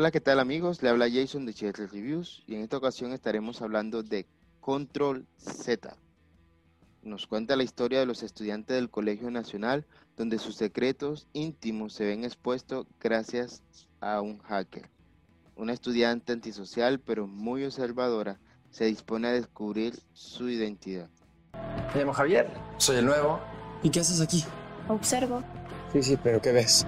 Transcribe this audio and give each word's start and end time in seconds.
Hola, 0.00 0.12
¿qué 0.12 0.20
tal 0.20 0.38
amigos? 0.38 0.80
Le 0.80 0.90
habla 0.90 1.10
Jason 1.12 1.44
de 1.44 1.52
Cherry 1.52 1.86
Reviews 1.86 2.44
y 2.46 2.54
en 2.54 2.60
esta 2.60 2.76
ocasión 2.76 3.12
estaremos 3.12 3.62
hablando 3.62 4.04
de 4.04 4.28
Control 4.60 5.26
Z. 5.38 5.96
Nos 7.02 7.26
cuenta 7.26 7.56
la 7.56 7.64
historia 7.64 7.98
de 7.98 8.06
los 8.06 8.22
estudiantes 8.22 8.76
del 8.76 8.90
Colegio 8.90 9.28
Nacional 9.32 9.86
donde 10.16 10.38
sus 10.38 10.54
secretos 10.54 11.26
íntimos 11.32 11.94
se 11.94 12.04
ven 12.04 12.22
expuestos 12.22 12.86
gracias 13.00 13.64
a 14.00 14.20
un 14.20 14.38
hacker. 14.38 14.88
Una 15.56 15.72
estudiante 15.72 16.32
antisocial 16.32 17.00
pero 17.00 17.26
muy 17.26 17.64
observadora 17.64 18.38
se 18.70 18.84
dispone 18.84 19.26
a 19.26 19.32
descubrir 19.32 19.98
su 20.12 20.48
identidad. 20.48 21.10
Me 21.92 22.02
llamo 22.02 22.12
Javier, 22.12 22.48
soy 22.76 22.98
el 22.98 23.04
nuevo. 23.04 23.40
¿Y 23.82 23.90
qué 23.90 23.98
haces 23.98 24.20
aquí? 24.20 24.44
Observo. 24.86 25.42
Sí, 25.92 26.04
sí, 26.04 26.16
pero 26.22 26.40
¿qué 26.40 26.52
ves? 26.52 26.86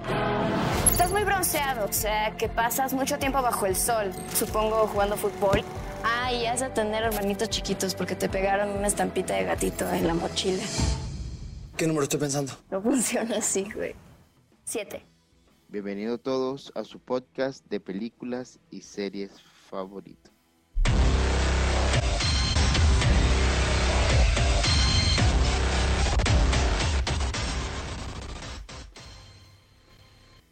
Bronceado, 1.41 1.87
o 1.89 1.91
sea, 1.91 2.37
que 2.37 2.49
pasas 2.49 2.93
mucho 2.93 3.17
tiempo 3.17 3.41
bajo 3.41 3.65
el 3.65 3.75
sol, 3.75 4.13
supongo 4.31 4.85
jugando 4.85 5.17
fútbol. 5.17 5.63
Ah, 6.03 6.31
y 6.31 6.45
has 6.45 6.59
de 6.59 6.69
tener 6.69 7.03
hermanitos 7.03 7.49
chiquitos 7.49 7.95
porque 7.95 8.15
te 8.15 8.29
pegaron 8.29 8.69
una 8.77 8.85
estampita 8.85 9.33
de 9.33 9.45
gatito 9.45 9.91
en 9.91 10.05
la 10.05 10.13
mochila. 10.13 10.61
¿Qué 11.75 11.87
número 11.87 12.03
estoy 12.03 12.19
pensando? 12.19 12.53
No 12.69 12.79
funciona 12.79 13.37
así, 13.37 13.67
güey. 13.73 13.95
Siete. 14.65 15.03
Bienvenidos 15.67 16.21
todos 16.21 16.71
a 16.75 16.83
su 16.83 16.99
podcast 16.99 17.65
de 17.65 17.79
películas 17.79 18.59
y 18.69 18.81
series 18.83 19.31
favorito. 19.67 20.30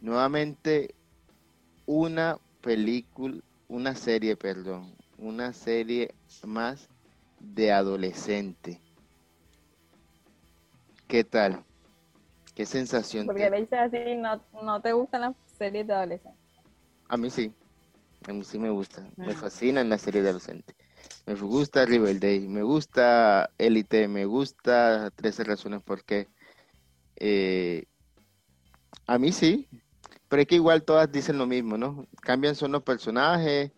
Nuevamente 0.00 0.94
una 1.86 2.38
película, 2.60 3.40
una 3.68 3.94
serie, 3.94 4.36
perdón, 4.36 4.96
una 5.18 5.52
serie 5.52 6.14
más 6.44 6.88
de 7.38 7.72
adolescente. 7.72 8.82
¿Qué 11.06 11.24
tal? 11.24 11.64
¿Qué 12.54 12.66
sensación? 12.66 13.26
Porque 13.26 13.50
dices 13.50 13.72
así, 13.72 13.98
no, 14.16 14.42
no 14.62 14.80
te 14.80 14.92
gustan 14.92 15.20
las 15.22 15.36
series 15.58 15.86
de 15.86 15.92
adolescentes. 15.92 16.40
A 17.08 17.16
mí 17.16 17.30
sí. 17.30 17.52
A 18.26 18.32
mí 18.32 18.44
sí 18.44 18.58
me 18.58 18.70
gusta. 18.70 19.08
Me 19.16 19.32
Ah. 19.32 19.34
fascinan 19.34 19.88
las 19.88 20.02
series 20.02 20.22
de 20.22 20.30
adolescente. 20.30 20.74
Me 21.26 21.34
gusta 21.34 21.84
Riverdale, 21.84 22.48
me 22.48 22.62
gusta 22.62 23.50
Elite, 23.58 24.08
me 24.08 24.24
gusta 24.24 25.10
13 25.14 25.44
razones 25.44 25.82
por 25.82 26.04
qué. 26.04 26.28
Eh, 27.16 27.84
a 29.06 29.18
mí 29.18 29.32
sí, 29.32 29.68
pero 30.30 30.42
es 30.42 30.48
que 30.48 30.54
igual 30.54 30.84
todas 30.84 31.10
dicen 31.10 31.38
lo 31.38 31.46
mismo, 31.46 31.76
¿no? 31.76 32.06
Cambian 32.22 32.54
son 32.54 32.70
los 32.70 32.84
personajes, 32.84 33.72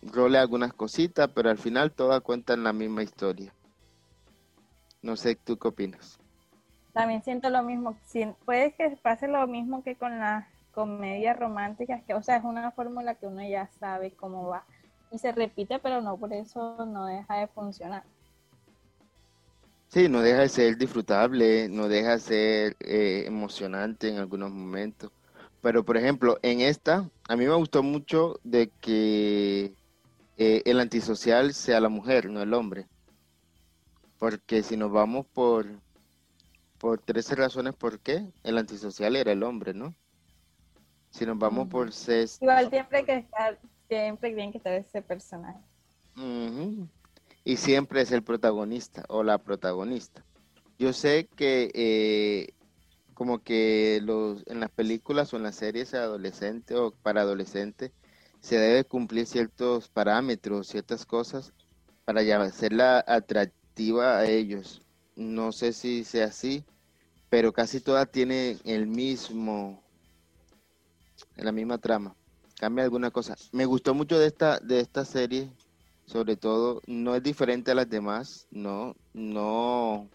role 0.00 0.38
algunas 0.38 0.72
cositas, 0.72 1.28
pero 1.34 1.50
al 1.50 1.58
final 1.58 1.92
todas 1.92 2.22
cuentan 2.22 2.64
la 2.64 2.72
misma 2.72 3.02
historia. 3.02 3.52
No 5.02 5.14
sé, 5.14 5.36
¿tú 5.36 5.58
qué 5.58 5.68
opinas? 5.68 6.18
También 6.94 7.22
siento 7.22 7.50
lo 7.50 7.62
mismo. 7.62 7.98
puede 8.46 8.72
que 8.72 8.96
pase 9.02 9.28
lo 9.28 9.46
mismo 9.46 9.84
que 9.84 9.94
con 9.94 10.18
las 10.18 10.46
comedias 10.72 11.38
románticas, 11.38 12.02
que, 12.04 12.14
o 12.14 12.22
sea, 12.22 12.36
es 12.36 12.44
una 12.44 12.70
fórmula 12.70 13.16
que 13.16 13.26
uno 13.26 13.46
ya 13.46 13.68
sabe 13.78 14.10
cómo 14.12 14.48
va. 14.48 14.64
Y 15.10 15.18
se 15.18 15.32
repite, 15.32 15.78
pero 15.80 16.00
no 16.00 16.16
por 16.16 16.32
eso 16.32 16.86
no 16.86 17.04
deja 17.04 17.36
de 17.36 17.46
funcionar. 17.48 18.04
Sí, 19.88 20.08
no 20.08 20.22
deja 20.22 20.40
de 20.40 20.48
ser 20.48 20.78
disfrutable, 20.78 21.68
no 21.68 21.88
deja 21.88 22.12
de 22.12 22.20
ser 22.20 22.76
eh, 22.80 23.24
emocionante 23.26 24.08
en 24.08 24.16
algunos 24.16 24.50
momentos. 24.50 25.12
Pero, 25.64 25.82
por 25.82 25.96
ejemplo, 25.96 26.38
en 26.42 26.60
esta, 26.60 27.08
a 27.26 27.36
mí 27.36 27.46
me 27.46 27.54
gustó 27.54 27.82
mucho 27.82 28.38
de 28.44 28.70
que 28.82 29.74
eh, 30.36 30.60
el 30.66 30.78
antisocial 30.78 31.54
sea 31.54 31.80
la 31.80 31.88
mujer, 31.88 32.28
no 32.28 32.42
el 32.42 32.52
hombre. 32.52 32.86
Porque 34.18 34.62
si 34.62 34.76
nos 34.76 34.92
vamos 34.92 35.24
por, 35.32 35.64
por 36.78 37.00
13 37.00 37.34
razones 37.34 37.74
por 37.74 37.98
qué, 37.98 38.26
el 38.42 38.58
antisocial 38.58 39.16
era 39.16 39.32
el 39.32 39.42
hombre, 39.42 39.72
¿no? 39.72 39.94
Si 41.10 41.24
nos 41.24 41.38
vamos 41.38 41.68
por 41.68 41.88
ses- 41.92 42.42
Igual 42.42 42.68
siempre 42.68 42.98
hay 42.98 43.04
que 43.06 43.16
estar, 43.16 43.58
siempre 43.88 44.34
tiene 44.34 44.52
que 44.52 44.58
estar 44.58 44.74
ese 44.74 45.00
personaje. 45.00 45.60
Y 47.42 47.56
siempre 47.56 48.02
es 48.02 48.12
el 48.12 48.22
protagonista 48.22 49.02
o 49.08 49.22
la 49.22 49.38
protagonista. 49.38 50.22
Yo 50.78 50.92
sé 50.92 51.26
que 51.34 51.70
eh, 51.72 52.52
como 53.14 53.42
que 53.42 54.00
los, 54.02 54.42
en 54.46 54.60
las 54.60 54.70
películas 54.70 55.32
o 55.32 55.36
en 55.36 55.44
las 55.44 55.56
series 55.56 55.92
de 55.92 55.98
adolescente 55.98 56.74
o 56.74 56.92
para 56.92 57.22
adolescente 57.22 57.92
se 58.40 58.58
debe 58.58 58.84
cumplir 58.84 59.26
ciertos 59.26 59.88
parámetros, 59.88 60.68
ciertas 60.68 61.06
cosas 61.06 61.54
para 62.04 62.20
hacerla 62.42 63.02
atractiva 63.06 64.18
a 64.18 64.26
ellos. 64.26 64.82
No 65.16 65.52
sé 65.52 65.72
si 65.72 66.04
sea 66.04 66.26
así, 66.26 66.64
pero 67.30 67.52
casi 67.52 67.80
todas 67.80 68.10
tienen 68.10 68.58
el 68.64 68.86
mismo, 68.86 69.82
la 71.36 71.52
misma 71.52 71.78
trama. 71.78 72.14
Cambia 72.58 72.84
alguna 72.84 73.10
cosa. 73.10 73.36
Me 73.52 73.64
gustó 73.64 73.94
mucho 73.94 74.18
de 74.18 74.26
esta, 74.26 74.58
de 74.60 74.80
esta 74.80 75.04
serie, 75.04 75.50
sobre 76.06 76.36
todo, 76.36 76.82
no 76.86 77.14
es 77.14 77.22
diferente 77.22 77.70
a 77.70 77.74
las 77.74 77.88
demás, 77.88 78.46
no, 78.50 78.94
no, 79.14 80.08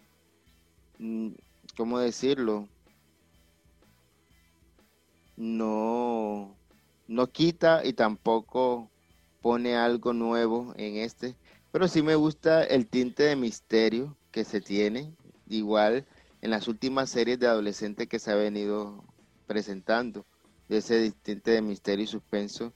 mm, 0.98 1.30
¿cómo 1.76 1.98
decirlo? 1.98 2.68
No, 5.40 6.54
no 7.08 7.26
quita 7.28 7.80
y 7.82 7.94
tampoco 7.94 8.90
pone 9.40 9.74
algo 9.74 10.12
nuevo 10.12 10.74
en 10.76 10.96
este, 10.96 11.34
pero 11.72 11.88
sí 11.88 12.02
me 12.02 12.14
gusta 12.14 12.62
el 12.62 12.86
tinte 12.86 13.22
de 13.22 13.36
misterio 13.36 14.18
que 14.32 14.44
se 14.44 14.60
tiene, 14.60 15.16
igual 15.48 16.04
en 16.42 16.50
las 16.50 16.68
últimas 16.68 17.08
series 17.08 17.38
de 17.38 17.46
adolescente 17.46 18.06
que 18.06 18.18
se 18.18 18.30
ha 18.30 18.34
venido 18.34 19.02
presentando, 19.46 20.26
ese 20.68 21.10
tinte 21.22 21.52
de 21.52 21.62
misterio 21.62 22.04
y 22.04 22.08
suspenso 22.08 22.74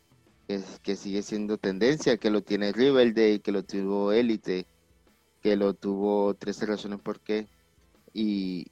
que, 0.49 0.63
que 0.83 0.97
sigue 0.97 1.21
siendo 1.21 1.59
tendencia, 1.59 2.17
que 2.17 2.31
lo 2.31 2.41
tiene 2.41 2.73
Riverdale, 2.73 3.43
que 3.43 3.53
lo 3.53 3.63
tuvo 3.63 4.11
Elite, 4.11 4.67
que 5.43 5.57
lo 5.57 5.75
tuvo 5.75 6.33
13 6.33 6.65
razones 6.65 6.99
por 6.99 7.21
qué, 7.21 7.47
y, 8.15 8.69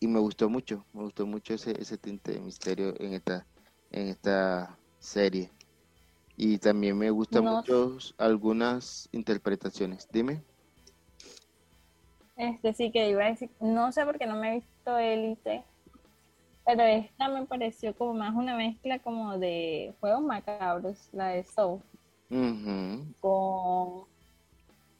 y 0.00 0.06
me 0.06 0.20
gustó 0.20 0.48
mucho, 0.48 0.84
me 0.92 1.02
gustó 1.02 1.26
mucho 1.26 1.54
ese, 1.54 1.80
ese 1.80 1.96
tinte 1.96 2.32
de 2.32 2.40
misterio 2.40 2.94
en 3.00 3.14
esta, 3.14 3.46
en 3.90 4.08
esta 4.08 4.78
serie. 4.98 5.50
Y 6.36 6.58
también 6.58 6.98
me 6.98 7.10
gustan 7.10 7.44
No 7.44 7.56
mucho 7.56 7.96
algunas 8.18 9.08
interpretaciones. 9.12 10.06
Dime. 10.12 10.42
Este 12.36 12.74
sí 12.74 12.92
que 12.92 13.08
iba 13.08 13.24
a 13.24 13.30
decir, 13.30 13.50
no 13.60 13.90
sé 13.92 14.04
por 14.04 14.18
qué 14.18 14.26
no 14.26 14.36
me 14.36 14.50
he 14.50 14.54
visto 14.56 14.98
Élite, 14.98 15.64
pero 16.66 16.82
esta 16.82 17.28
me 17.28 17.46
pareció 17.46 17.96
como 17.96 18.12
más 18.12 18.34
una 18.34 18.56
mezcla 18.56 18.98
como 18.98 19.38
de 19.38 19.94
juegos 20.00 20.20
macabros, 20.20 21.08
la 21.12 21.28
de 21.28 21.44
Soul, 21.44 21.80
con, 23.20 24.04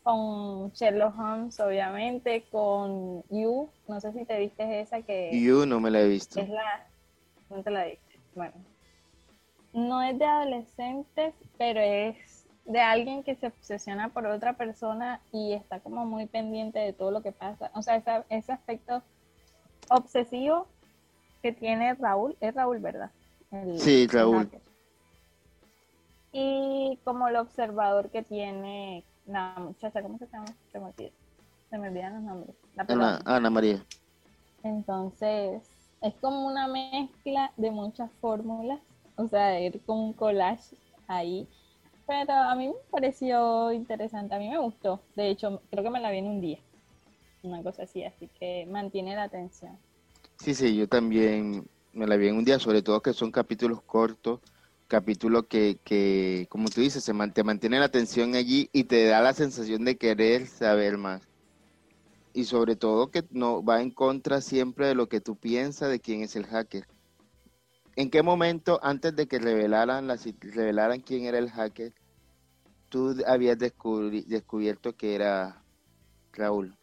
con 0.06 0.70
Sherlock 0.70 1.18
Holmes, 1.18 1.58
obviamente, 1.58 2.44
con 2.52 3.24
You, 3.28 3.68
no 3.88 4.00
sé 4.00 4.12
si 4.12 4.24
te 4.24 4.38
viste 4.38 4.80
esa 4.80 5.02
que 5.02 5.32
You 5.44 5.66
no 5.66 5.80
me 5.80 5.90
la 5.90 6.00
he 6.00 6.06
visto. 6.06 6.38
es 6.38 6.48
la, 6.48 6.86
no 7.50 7.60
te 7.64 7.72
la 7.72 7.86
viste, 7.86 8.20
bueno, 8.36 8.54
no 9.72 10.02
es 10.02 10.16
de 10.16 10.24
adolescentes, 10.24 11.34
pero 11.58 11.80
es 11.80 12.46
de 12.66 12.80
alguien 12.80 13.24
que 13.24 13.34
se 13.34 13.48
obsesiona 13.48 14.10
por 14.10 14.24
otra 14.26 14.56
persona 14.56 15.20
y 15.32 15.54
está 15.54 15.80
como 15.80 16.04
muy 16.04 16.26
pendiente 16.26 16.78
de 16.78 16.92
todo 16.92 17.10
lo 17.10 17.20
que 17.20 17.32
pasa. 17.32 17.72
O 17.74 17.82
sea, 17.82 17.96
esa- 17.96 18.24
ese 18.28 18.52
aspecto 18.52 19.02
obsesivo 19.90 20.68
que 21.42 21.50
tiene 21.50 21.94
Raúl, 21.94 22.36
es 22.40 22.54
Raúl, 22.54 22.78
¿verdad? 22.78 23.10
El- 23.50 23.80
Sí, 23.80 24.06
Raúl. 24.06 24.48
Y 26.30 27.00
como 27.02 27.26
el 27.26 27.34
observador 27.36 28.10
que 28.10 28.22
tiene 28.22 29.04
la 29.26 29.54
muchacha, 29.58 30.02
¿cómo 30.02 30.18
se 30.18 30.26
llama? 30.26 30.46
Se 30.72 30.78
me 30.78 30.86
olvida. 30.86 31.10
Se 31.70 31.78
me 31.78 31.88
olvidan 31.88 32.14
los 32.14 32.22
nombres. 32.22 32.56
La 32.74 33.20
Ana, 33.24 33.50
María. 33.50 33.84
Entonces, 34.62 35.62
es 36.00 36.14
como 36.20 36.46
una 36.46 36.68
mezcla 36.68 37.52
de 37.56 37.70
muchas 37.70 38.10
fórmulas, 38.20 38.80
o 39.16 39.28
sea, 39.28 39.60
ir 39.60 39.82
con 39.84 39.98
un 39.98 40.12
collage 40.12 40.76
ahí. 41.08 41.48
Pero 42.06 42.32
a 42.32 42.54
mí 42.54 42.68
me 42.68 42.74
pareció 42.90 43.72
interesante, 43.72 44.34
a 44.34 44.38
mí 44.38 44.48
me 44.48 44.58
gustó. 44.58 45.00
De 45.16 45.28
hecho, 45.28 45.60
creo 45.70 45.82
que 45.82 45.90
me 45.90 46.00
la 46.00 46.10
vi 46.10 46.18
en 46.18 46.28
un 46.28 46.40
día. 46.40 46.58
Una 47.42 47.62
cosa 47.62 47.82
así, 47.82 48.04
así 48.04 48.28
que 48.38 48.66
mantiene 48.66 49.16
la 49.16 49.24
atención. 49.24 49.76
Sí, 50.38 50.54
sí, 50.54 50.76
yo 50.76 50.88
también 50.88 51.68
me 51.92 52.06
la 52.06 52.16
vi 52.16 52.28
en 52.28 52.36
un 52.36 52.44
día, 52.44 52.58
sobre 52.58 52.82
todo 52.82 53.00
que 53.00 53.12
son 53.12 53.32
capítulos 53.32 53.82
cortos, 53.82 54.40
capítulos 54.88 55.46
que, 55.48 55.78
que 55.84 56.46
como 56.48 56.68
tú 56.68 56.80
dices, 56.80 57.04
se 57.04 57.12
te 57.30 57.44
mantiene 57.44 57.78
la 57.78 57.86
atención 57.86 58.34
allí 58.34 58.68
y 58.72 58.84
te 58.84 59.06
da 59.06 59.20
la 59.20 59.32
sensación 59.32 59.84
de 59.84 59.96
querer 59.96 60.46
saber 60.46 60.98
más. 60.98 61.22
Y 62.32 62.44
sobre 62.44 62.76
todo 62.76 63.10
que 63.10 63.24
no 63.30 63.64
va 63.64 63.80
en 63.80 63.90
contra 63.90 64.40
siempre 64.40 64.88
de 64.88 64.94
lo 64.94 65.08
que 65.08 65.20
tú 65.20 65.36
piensas 65.36 65.90
de 65.90 66.00
quién 66.00 66.22
es 66.22 66.36
el 66.36 66.46
hacker. 66.46 66.86
¿En 67.96 68.10
qué 68.10 68.22
momento, 68.22 68.78
antes 68.82 69.16
de 69.16 69.26
que 69.26 69.38
revelaran, 69.38 70.06
la, 70.06 70.18
revelaran 70.40 71.00
quién 71.00 71.24
era 71.24 71.38
el 71.38 71.50
hacker, 71.50 71.94
tú 72.90 73.16
habías 73.26 73.58
descubierto 73.58 74.94
que 74.94 75.14
era 75.14 75.62
Raúl? 76.32 76.76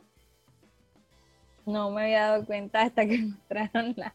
No 1.67 1.91
me 1.91 2.03
había 2.03 2.27
dado 2.27 2.45
cuenta 2.45 2.81
hasta 2.81 3.05
que 3.05 3.17
mostraron 3.21 3.93
la, 3.95 4.13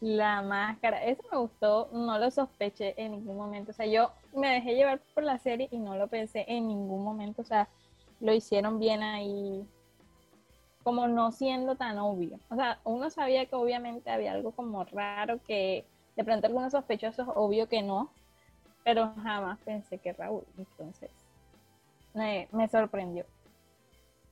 la 0.00 0.42
máscara. 0.42 1.04
Eso 1.04 1.22
me 1.30 1.38
gustó, 1.38 1.88
no 1.92 2.18
lo 2.18 2.30
sospeché 2.30 2.94
en 2.96 3.12
ningún 3.12 3.36
momento. 3.36 3.70
O 3.70 3.74
sea, 3.74 3.86
yo 3.86 4.12
me 4.34 4.48
dejé 4.48 4.74
llevar 4.74 5.00
por 5.14 5.24
la 5.24 5.38
serie 5.38 5.68
y 5.70 5.78
no 5.78 5.96
lo 5.96 6.08
pensé 6.08 6.44
en 6.48 6.68
ningún 6.68 7.04
momento. 7.04 7.42
O 7.42 7.44
sea, 7.44 7.68
lo 8.20 8.32
hicieron 8.32 8.78
bien 8.78 9.02
ahí, 9.02 9.66
como 10.82 11.08
no 11.08 11.32
siendo 11.32 11.76
tan 11.76 11.98
obvio. 11.98 12.38
O 12.48 12.56
sea, 12.56 12.80
uno 12.84 13.10
sabía 13.10 13.46
que 13.46 13.56
obviamente 13.56 14.10
había 14.10 14.32
algo 14.32 14.52
como 14.52 14.84
raro, 14.84 15.38
que 15.46 15.84
de 16.16 16.24
pronto 16.24 16.46
algunos 16.46 16.72
sospechosos, 16.72 17.28
obvio 17.34 17.68
que 17.68 17.82
no, 17.82 18.10
pero 18.84 19.12
jamás 19.22 19.58
pensé 19.64 19.98
que 19.98 20.12
Raúl. 20.12 20.44
Entonces, 20.56 21.10
me, 22.14 22.48
me 22.52 22.68
sorprendió. 22.68 23.26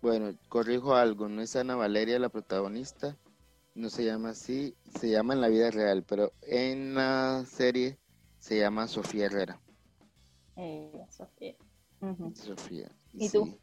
Bueno, 0.01 0.33
corrijo 0.49 0.95
algo, 0.95 1.29
no 1.29 1.43
es 1.43 1.57
Ana 1.57 1.75
Valeria 1.75 2.19
la 2.19 2.29
protagonista, 2.29 3.17
no 3.79 3.91
se 3.91 4.05
llama 4.05 4.31
así, 4.31 4.75
se 4.99 5.09
llama 5.09 5.35
en 5.35 5.41
la 5.41 5.49
vida 5.49 5.71
real, 5.71 6.03
pero 6.03 6.33
en 6.43 6.95
la 6.95 7.45
serie 7.47 7.99
se 8.39 8.59
llama 8.59 8.89
Sofía 8.89 9.27
Herrera. 9.27 9.61
Eh, 10.57 10.91
Sofía. 11.11 11.55
Sofía. 12.35 12.91
¿Y 13.13 13.29
tú? 13.31 13.57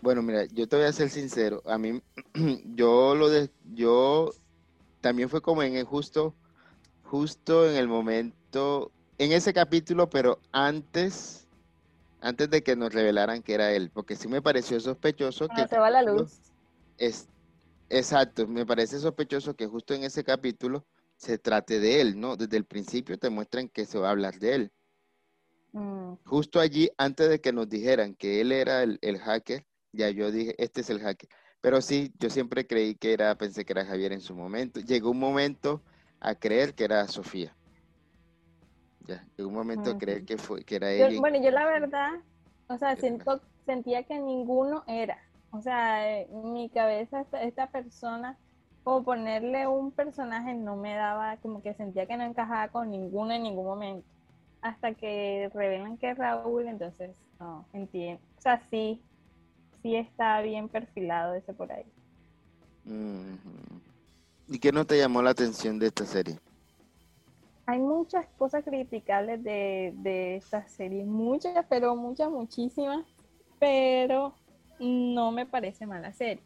Bueno, 0.00 0.22
mira, 0.22 0.46
yo 0.46 0.66
te 0.66 0.76
voy 0.76 0.86
a 0.86 0.92
ser 0.92 1.10
sincero, 1.10 1.62
a 1.66 1.78
mí, 1.78 2.02
yo 2.74 3.14
lo 3.14 3.28
de, 3.28 3.50
yo 3.72 4.32
también 5.00 5.28
fue 5.28 5.40
como 5.40 5.62
en 5.62 5.76
el 5.76 5.84
justo, 5.84 6.34
justo 7.04 7.68
en 7.70 7.76
el 7.76 7.86
momento, 7.86 8.90
en 9.18 9.32
ese 9.32 9.52
capítulo, 9.52 10.10
pero 10.10 10.40
antes 10.52 11.46
antes 12.22 12.50
de 12.50 12.62
que 12.62 12.76
nos 12.76 12.92
revelaran 12.92 13.42
que 13.42 13.54
era 13.54 13.72
él, 13.72 13.90
porque 13.90 14.16
sí 14.16 14.28
me 14.28 14.42
pareció 14.42 14.78
sospechoso 14.78 15.48
que... 15.48 15.66
se 15.66 15.78
va 15.78 15.88
la 15.90 16.02
luz. 16.02 16.38
Es, 16.98 17.28
exacto, 17.90 18.46
me 18.46 18.64
parece 18.64 18.98
sospechoso 18.98 19.54
que 19.54 19.66
justo 19.66 19.94
en 19.94 20.04
ese 20.04 20.24
capítulo 20.24 20.86
se 21.16 21.38
trate 21.38 21.80
de 21.80 22.00
él, 22.00 22.18
¿no? 22.18 22.36
Desde 22.36 22.56
el 22.56 22.64
principio 22.64 23.18
te 23.18 23.28
muestran 23.28 23.68
que 23.68 23.84
se 23.84 23.98
va 23.98 24.08
a 24.08 24.12
hablar 24.12 24.38
de 24.38 24.54
él. 24.54 24.72
Mm. 25.72 26.14
Justo 26.24 26.60
allí, 26.60 26.90
antes 26.96 27.28
de 27.28 27.40
que 27.40 27.52
nos 27.52 27.68
dijeran 27.68 28.14
que 28.14 28.40
él 28.40 28.52
era 28.52 28.82
el, 28.82 28.98
el, 29.02 29.18
hacker, 29.18 29.66
ya 29.92 30.08
yo 30.08 30.30
dije, 30.30 30.54
este 30.58 30.80
es 30.80 30.90
el 30.90 31.00
hacker. 31.00 31.28
Pero 31.60 31.82
sí, 31.82 32.12
yo 32.18 32.30
siempre 32.30 32.66
creí 32.66 32.94
que 32.94 33.12
era, 33.12 33.34
pensé 33.36 33.64
que 33.64 33.74
era 33.74 33.84
Javier 33.84 34.12
en 34.12 34.22
su 34.22 34.34
momento. 34.34 34.80
Llegó 34.80 35.10
un 35.10 35.18
momento 35.18 35.82
a 36.20 36.34
creer 36.34 36.74
que 36.74 36.84
era 36.84 37.06
Sofía. 37.06 37.54
Ya, 39.06 39.26
en 39.36 39.46
un 39.46 39.54
momento 39.54 39.98
creer 39.98 40.24
que 40.24 40.38
fue 40.38 40.64
que 40.64 40.76
era 40.76 40.90
ella. 40.90 41.20
bueno, 41.20 41.42
yo 41.42 41.50
la 41.50 41.66
verdad, 41.66 42.12
o 42.68 42.78
sea, 42.78 42.96
siento, 42.96 43.40
sentía 43.66 44.04
que 44.04 44.18
ninguno 44.18 44.84
era. 44.86 45.18
O 45.52 45.60
sea, 45.60 46.20
en 46.20 46.52
mi 46.52 46.68
cabeza 46.68 47.24
esta, 47.40 47.66
persona, 47.68 48.38
como 48.84 49.04
ponerle 49.04 49.66
un 49.66 49.90
personaje 49.90 50.54
no 50.54 50.76
me 50.76 50.94
daba, 50.94 51.36
como 51.38 51.62
que 51.62 51.74
sentía 51.74 52.06
que 52.06 52.16
no 52.16 52.24
encajaba 52.24 52.68
con 52.68 52.90
ninguno 52.90 53.32
en 53.32 53.42
ningún 53.42 53.66
momento. 53.66 54.06
Hasta 54.62 54.94
que 54.94 55.50
revelan 55.52 55.96
que 55.96 56.10
es 56.10 56.18
Raúl, 56.18 56.66
entonces, 56.66 57.16
no, 57.38 57.66
entiendo. 57.72 58.22
O 58.38 58.40
sea, 58.40 58.62
sí, 58.70 59.02
sí 59.82 59.96
está 59.96 60.40
bien 60.42 60.68
perfilado 60.68 61.34
ese 61.34 61.52
por 61.52 61.72
ahí. 61.72 61.86
¿Y 64.48 64.58
qué 64.58 64.72
no 64.72 64.84
te 64.84 64.98
llamó 64.98 65.22
la 65.22 65.30
atención 65.30 65.78
de 65.78 65.86
esta 65.86 66.04
serie? 66.04 66.38
hay 67.70 67.78
muchas 67.78 68.26
cosas 68.36 68.64
criticables 68.64 69.44
de, 69.44 69.94
de 69.98 70.36
esta 70.36 70.66
serie, 70.66 71.04
muchas, 71.04 71.64
pero 71.68 71.94
muchas, 71.94 72.28
muchísimas, 72.28 73.06
pero 73.60 74.34
no 74.80 75.30
me 75.30 75.46
parece 75.46 75.86
mala 75.86 76.12
serie. 76.12 76.42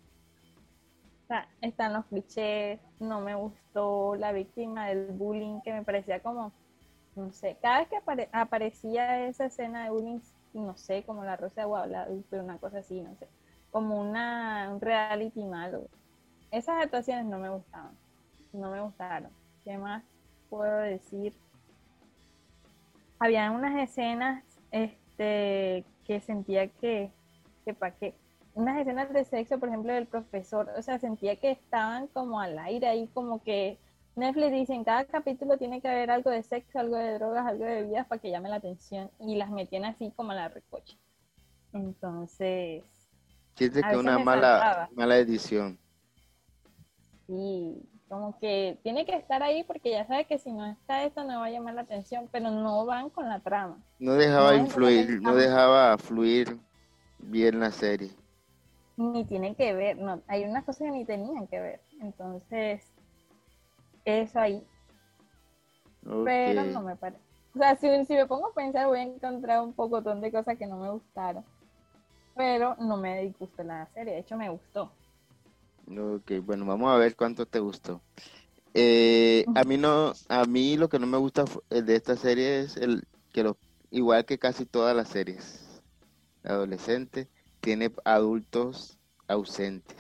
O 1.31 1.34
están 1.62 1.94
los 1.94 2.04
clichés, 2.06 2.78
no 3.00 3.20
me 3.20 3.34
gustó 3.34 4.14
la 4.16 4.32
víctima 4.32 4.88
del 4.88 5.06
bullying, 5.12 5.60
que 5.62 5.72
me 5.72 5.82
parecía 5.82 6.20
como, 6.20 6.52
no 7.16 7.32
sé, 7.32 7.56
cada 7.62 7.78
vez 7.78 7.88
que 7.88 8.28
aparecía 8.32 9.26
esa 9.26 9.46
escena 9.46 9.84
de 9.84 9.90
bullying, 9.90 10.20
no 10.52 10.76
sé, 10.76 11.02
como 11.04 11.25
la 11.25 11.36
Rosa 11.36 11.62
de 11.62 11.66
Guadalupe, 11.66 12.40
una 12.40 12.58
cosa 12.58 12.78
así, 12.78 13.00
no 13.00 13.16
sé, 13.16 13.26
como 13.70 13.98
una, 13.98 14.69
un 14.70 14.81
reality 14.81 15.44
malo. 15.44 15.88
Esas 16.50 16.82
actuaciones 16.82 17.25
no 17.25 17.38
me 17.38 17.48
gustaban, 17.48 17.96
no 18.52 18.70
me 18.70 18.81
gustaron. 18.81 19.31
¿Qué 19.64 19.78
más? 19.78 20.04
puedo 20.54 20.78
decir? 20.78 21.34
Había 23.19 23.50
unas 23.50 23.76
escenas 23.76 24.44
este, 24.70 25.84
que 26.04 26.20
sentía 26.20 26.69
que, 26.69 27.10
que 27.64 27.75
para 27.75 27.94
qué. 27.96 28.14
Unas 28.55 28.81
escenas 28.81 29.12
de 29.12 29.25
sexo, 29.25 29.59
por 29.59 29.69
ejemplo, 29.69 29.93
del 29.93 30.06
profesor, 30.06 30.71
o 30.79 30.83
sea, 30.83 30.99
sentía 30.99 31.37
que 31.37 31.51
estaban 31.51 32.06
como 32.09 32.41
al 32.41 32.59
aire 32.59 32.87
ahí, 32.87 33.09
como 33.12 33.43
que 33.43 33.79
Netflix 34.15 34.53
dice, 34.53 34.75
en 34.75 34.85
cada 34.85 35.05
capítulo 35.06 35.59
tiene 35.59 35.81
que 35.81 35.89
haber 35.89 36.11
algo 36.11 36.31
de 36.31 36.43
sexo, 36.45 36.79
algo 36.79 36.97
de 36.97 37.15
drogas, 37.15 37.47
algo 37.47 37.65
de 37.65 37.83
bebidas 37.83 38.06
para 38.06 38.21
que 38.21 38.31
llame 38.31 38.49
la 38.49 38.56
atención 38.56 39.11
y 39.19 39.35
las 39.35 39.51
metían 39.51 39.85
así 39.85 40.12
como 40.15 40.31
a 40.31 40.37
la 40.37 40.49
recocha. 40.49 40.97
Entonces... 41.73 42.85
Siente 43.56 43.83
que 43.83 43.97
una 43.97 44.19
mala, 44.19 44.89
mala 44.95 45.17
edición. 45.17 45.79
Sí, 47.27 47.83
como 48.09 48.39
que 48.39 48.79
tiene 48.85 49.05
que 49.05 49.17
estar 49.17 49.43
ahí 49.43 49.65
porque 49.65 49.91
ya 49.91 50.06
sabe 50.06 50.27
que 50.27 50.39
si 50.39 50.53
no 50.53 50.65
está 50.67 51.05
esto 51.05 51.25
no 51.25 51.41
va 51.41 51.47
a 51.47 51.51
llamar 51.51 51.75
la 51.75 51.81
atención, 51.83 52.29
pero 52.31 52.51
no 52.51 52.87
van 52.87 53.11
con 53.11 53.29
la 53.29 53.41
trama. 53.41 53.79
No 53.99 54.15
dejaba 54.15 54.55
influir, 54.55 55.21
no 55.21 55.35
dejaba 55.35 55.99
fluir 55.99 56.56
bien 57.19 57.59
la 57.59 57.73
serie. 57.73 58.11
Ni 58.96 59.25
tiene 59.25 59.56
que 59.56 59.75
ver, 59.75 59.99
no, 59.99 60.23
hay 60.29 60.44
unas 60.44 60.64
cosas 60.64 60.87
que 60.87 60.91
ni 60.91 61.05
tenían 61.05 61.46
que 61.49 61.61
ver. 61.61 61.81
Entonces, 62.00 62.93
eso 64.05 64.38
ahí. 64.38 64.64
Pero 66.25 66.64
no 66.64 66.82
me 66.82 66.96
parece. 66.96 67.23
O 67.55 67.58
sea, 67.58 67.76
si, 67.76 67.88
si 68.05 68.14
me 68.14 68.26
pongo 68.26 68.49
a 68.49 68.55
pensar, 68.55 68.87
voy 68.87 68.99
a 68.99 69.02
encontrar 69.02 69.62
un 69.62 69.73
poco 69.73 70.00
de 70.00 70.32
cosas 70.32 70.58
que 70.58 70.67
no 70.67 70.76
me 70.76 70.91
gustaron. 70.91 71.44
Pero 72.37 72.76
no 72.81 72.96
me 72.96 73.23
disgustó 73.23 73.62
la 73.62 73.87
serie, 73.94 74.14
de 74.14 74.20
hecho 74.20 74.37
me 74.37 74.49
gustó. 74.49 74.93
Ok, 75.87 76.32
bueno, 76.43 76.64
vamos 76.67 76.93
a 76.93 76.96
ver 76.96 77.14
cuánto 77.14 77.46
te 77.46 77.61
gustó. 77.61 78.00
Eh, 78.73 79.44
a 79.55 79.62
mí 79.62 79.76
no, 79.76 80.12
a 80.29 80.44
mí 80.44 80.76
lo 80.76 80.88
que 80.88 80.99
no 80.99 81.06
me 81.06 81.19
gusta 81.19 81.44
de 81.70 81.94
esta 81.94 82.17
serie 82.17 82.61
es 82.61 82.76
el 82.76 83.05
que 83.32 83.44
lo, 83.44 83.56
igual 83.91 84.25
que 84.25 84.38
casi 84.38 84.67
todas 84.67 84.96
las 84.96 85.08
series 85.08 85.81
adolescentes, 86.43 87.29
tiene 87.65 87.91
adultos 88.05 88.99
ausentes. 89.27 89.97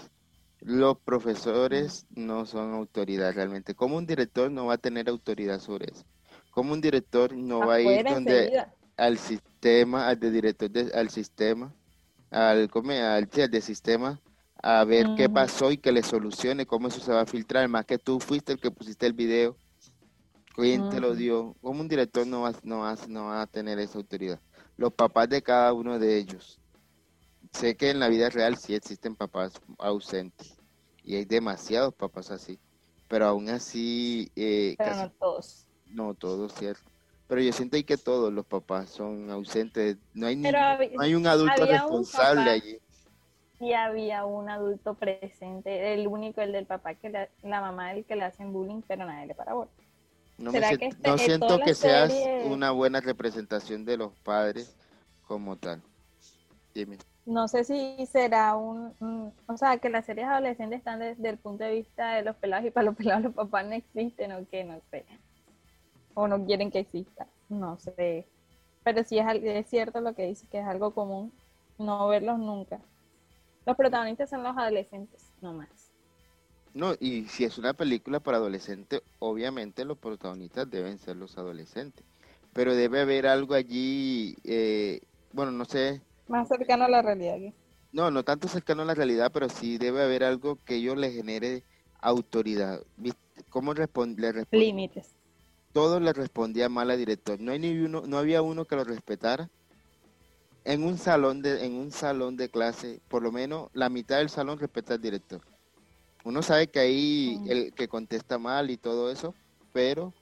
Los 0.60 0.98
profesores 0.98 2.06
no 2.10 2.46
son 2.46 2.74
autoridad 2.74 3.34
realmente. 3.34 3.74
Como 3.74 3.96
un 3.96 4.06
director 4.06 4.50
no 4.50 4.66
va 4.66 4.74
a 4.74 4.78
tener 4.78 5.08
autoridad 5.08 5.60
sobre 5.60 5.90
eso? 5.90 6.04
Como 6.50 6.72
un 6.72 6.80
director 6.80 7.34
no 7.34 7.60
va 7.66 7.74
a 7.74 7.80
ir 7.80 8.04
donde 8.04 8.64
al 8.96 9.18
sistema, 9.18 10.08
al 10.08 10.20
de 10.20 10.30
director 10.30 10.70
al 10.94 11.10
sistema, 11.10 11.74
al, 12.30 12.70
al, 12.70 13.28
al 13.34 13.50
de 13.50 13.60
sistema 13.60 14.20
a 14.62 14.82
ver 14.84 15.08
qué 15.14 15.28
pasó 15.28 15.70
y 15.72 15.76
que 15.76 15.92
le 15.92 16.02
solucione 16.02 16.64
cómo 16.64 16.88
eso 16.88 16.98
se 16.98 17.12
va 17.12 17.20
a 17.20 17.26
filtrar, 17.26 17.68
más 17.68 17.84
que 17.84 17.98
tú 17.98 18.18
fuiste 18.18 18.52
el 18.52 18.60
que 18.60 18.70
pusiste 18.70 19.04
el 19.04 19.12
video, 19.12 19.58
quién 20.54 20.88
te 20.88 21.00
lo 21.00 21.14
dio, 21.14 21.54
como 21.60 21.82
un 21.82 21.88
director 21.88 22.26
no 22.26 22.42
va, 22.42 22.52
no, 22.62 22.78
va, 22.78 22.96
no 23.08 23.26
va 23.26 23.42
a 23.42 23.46
tener 23.46 23.78
esa 23.78 23.98
autoridad. 23.98 24.40
Los 24.78 24.94
papás 24.94 25.28
de 25.28 25.42
cada 25.42 25.74
uno 25.74 25.98
de 25.98 26.16
ellos. 26.16 26.58
Sé 27.54 27.76
que 27.76 27.90
en 27.90 28.00
la 28.00 28.08
vida 28.08 28.28
real 28.28 28.56
sí 28.56 28.74
existen 28.74 29.16
papás 29.16 29.60
ausentes 29.78 30.56
y 31.02 31.16
hay 31.16 31.24
demasiados 31.24 31.94
papás 31.94 32.30
así, 32.30 32.58
pero 33.08 33.26
aún 33.26 33.48
así... 33.48 34.30
Eh, 34.36 34.76
no 34.78 35.10
todos. 35.10 35.66
No 35.86 36.14
todos, 36.14 36.52
cierto. 36.54 36.82
Pero 37.28 37.40
yo 37.40 37.52
siento 37.52 37.78
que 37.86 37.96
todos 37.96 38.32
los 38.32 38.44
papás 38.44 38.90
son 38.90 39.30
ausentes. 39.30 39.96
No 40.12 40.26
hay, 40.26 40.36
no 40.36 40.50
hay 41.00 41.14
un 41.14 41.26
adulto 41.26 41.64
responsable 41.64 42.50
allí 42.50 42.78
y 43.60 43.72
había 43.72 44.24
un 44.24 44.50
adulto 44.50 44.94
presente, 44.94 45.94
el 45.94 46.06
único, 46.06 46.40
el 46.40 46.52
del 46.52 46.66
papá, 46.66 46.94
que 46.94 47.08
la, 47.42 47.60
mamá 47.60 47.92
del 47.92 48.04
que 48.04 48.16
le 48.16 48.24
hacen 48.24 48.52
bullying, 48.52 48.82
pero 48.86 49.06
nadie 49.06 49.26
le 49.26 49.34
para 49.34 49.54
No, 50.36 50.50
este, 50.52 51.18
siento 51.18 51.58
que 51.60 51.74
seas 51.74 52.12
una 52.44 52.72
buena 52.72 53.00
representación 53.00 53.84
de 53.84 53.96
los 53.96 54.12
padres 54.18 54.76
como 55.26 55.56
tal. 55.56 55.82
Dime. 56.74 56.98
No 57.26 57.48
sé 57.48 57.64
si 57.64 58.06
será 58.06 58.54
un, 58.56 59.32
o 59.46 59.56
sea, 59.56 59.78
que 59.78 59.88
las 59.88 60.04
series 60.04 60.26
adolescentes 60.26 60.78
están 60.78 61.00
desde 61.00 61.28
el 61.28 61.38
punto 61.38 61.64
de 61.64 61.74
vista 61.74 62.14
de 62.14 62.22
los 62.22 62.36
pelados 62.36 62.66
y 62.66 62.70
para 62.70 62.84
los 62.84 62.96
pelados 62.96 63.24
los 63.24 63.34
papás 63.34 63.66
no 63.66 63.72
existen 63.72 64.32
o 64.32 64.46
qué, 64.50 64.64
no 64.64 64.80
sé. 64.90 65.04
O 66.14 66.28
no 66.28 66.44
quieren 66.44 66.70
que 66.70 66.80
exista, 66.80 67.26
no 67.48 67.78
sé. 67.78 68.26
Pero 68.84 69.02
sí 69.04 69.18
es, 69.18 69.26
es 69.42 69.66
cierto 69.68 70.00
lo 70.00 70.14
que 70.14 70.26
dice, 70.26 70.46
que 70.48 70.58
es 70.60 70.66
algo 70.66 70.92
común 70.92 71.32
no 71.78 72.08
verlos 72.08 72.38
nunca. 72.38 72.80
Los 73.66 73.76
protagonistas 73.76 74.30
son 74.30 74.42
los 74.42 74.56
adolescentes, 74.56 75.32
no 75.40 75.52
más. 75.52 75.68
No, 76.74 76.94
y 76.98 77.24
si 77.26 77.44
es 77.44 77.56
una 77.56 77.72
película 77.72 78.20
para 78.20 78.38
adolescentes, 78.38 79.02
obviamente 79.20 79.84
los 79.84 79.96
protagonistas 79.98 80.70
deben 80.70 80.98
ser 80.98 81.16
los 81.16 81.38
adolescentes. 81.38 82.04
Pero 82.52 82.74
debe 82.74 83.00
haber 83.00 83.26
algo 83.26 83.54
allí, 83.54 84.36
eh, 84.44 85.00
bueno, 85.32 85.52
no 85.52 85.64
sé. 85.64 86.00
Más 86.28 86.48
cercano 86.48 86.84
a 86.84 86.88
la 86.88 87.02
realidad. 87.02 87.36
No, 87.92 88.10
no 88.10 88.24
tanto 88.24 88.48
cercano 88.48 88.82
a 88.82 88.86
la 88.86 88.94
realidad, 88.94 89.30
pero 89.32 89.48
sí 89.48 89.78
debe 89.78 90.02
haber 90.02 90.24
algo 90.24 90.58
que 90.64 90.76
ellos 90.76 90.96
le 90.96 91.12
genere 91.12 91.62
autoridad. 92.00 92.80
¿Cómo 93.48 93.72
le 93.72 93.82
responde? 93.82 94.46
Límites. 94.50 95.10
Todos 95.72 96.00
le 96.02 96.12
respondían 96.12 96.72
mal 96.72 96.90
al 96.90 96.98
director. 96.98 97.40
No, 97.40 97.52
hay 97.52 97.58
ni 97.58 97.78
uno, 97.78 98.02
no 98.06 98.18
había 98.18 98.42
uno 98.42 98.64
que 98.64 98.76
lo 98.76 98.84
respetara. 98.84 99.50
En 100.64 100.82
un 100.82 100.98
salón 100.98 101.42
de, 101.42 101.66
en 101.66 101.74
un 101.74 101.90
salón 101.90 102.36
de 102.36 102.48
clase, 102.48 103.00
por 103.08 103.22
lo 103.22 103.30
menos 103.30 103.70
la 103.74 103.88
mitad 103.90 104.18
del 104.18 104.30
salón 104.30 104.58
respeta 104.58 104.94
al 104.94 105.00
director. 105.00 105.42
Uno 106.24 106.42
sabe 106.42 106.68
que 106.68 106.78
ahí 106.78 107.38
el 107.48 107.74
que 107.74 107.86
contesta 107.86 108.38
mal 108.38 108.70
y 108.70 108.78
todo 108.78 109.10
eso, 109.10 109.34
pero 109.72 110.14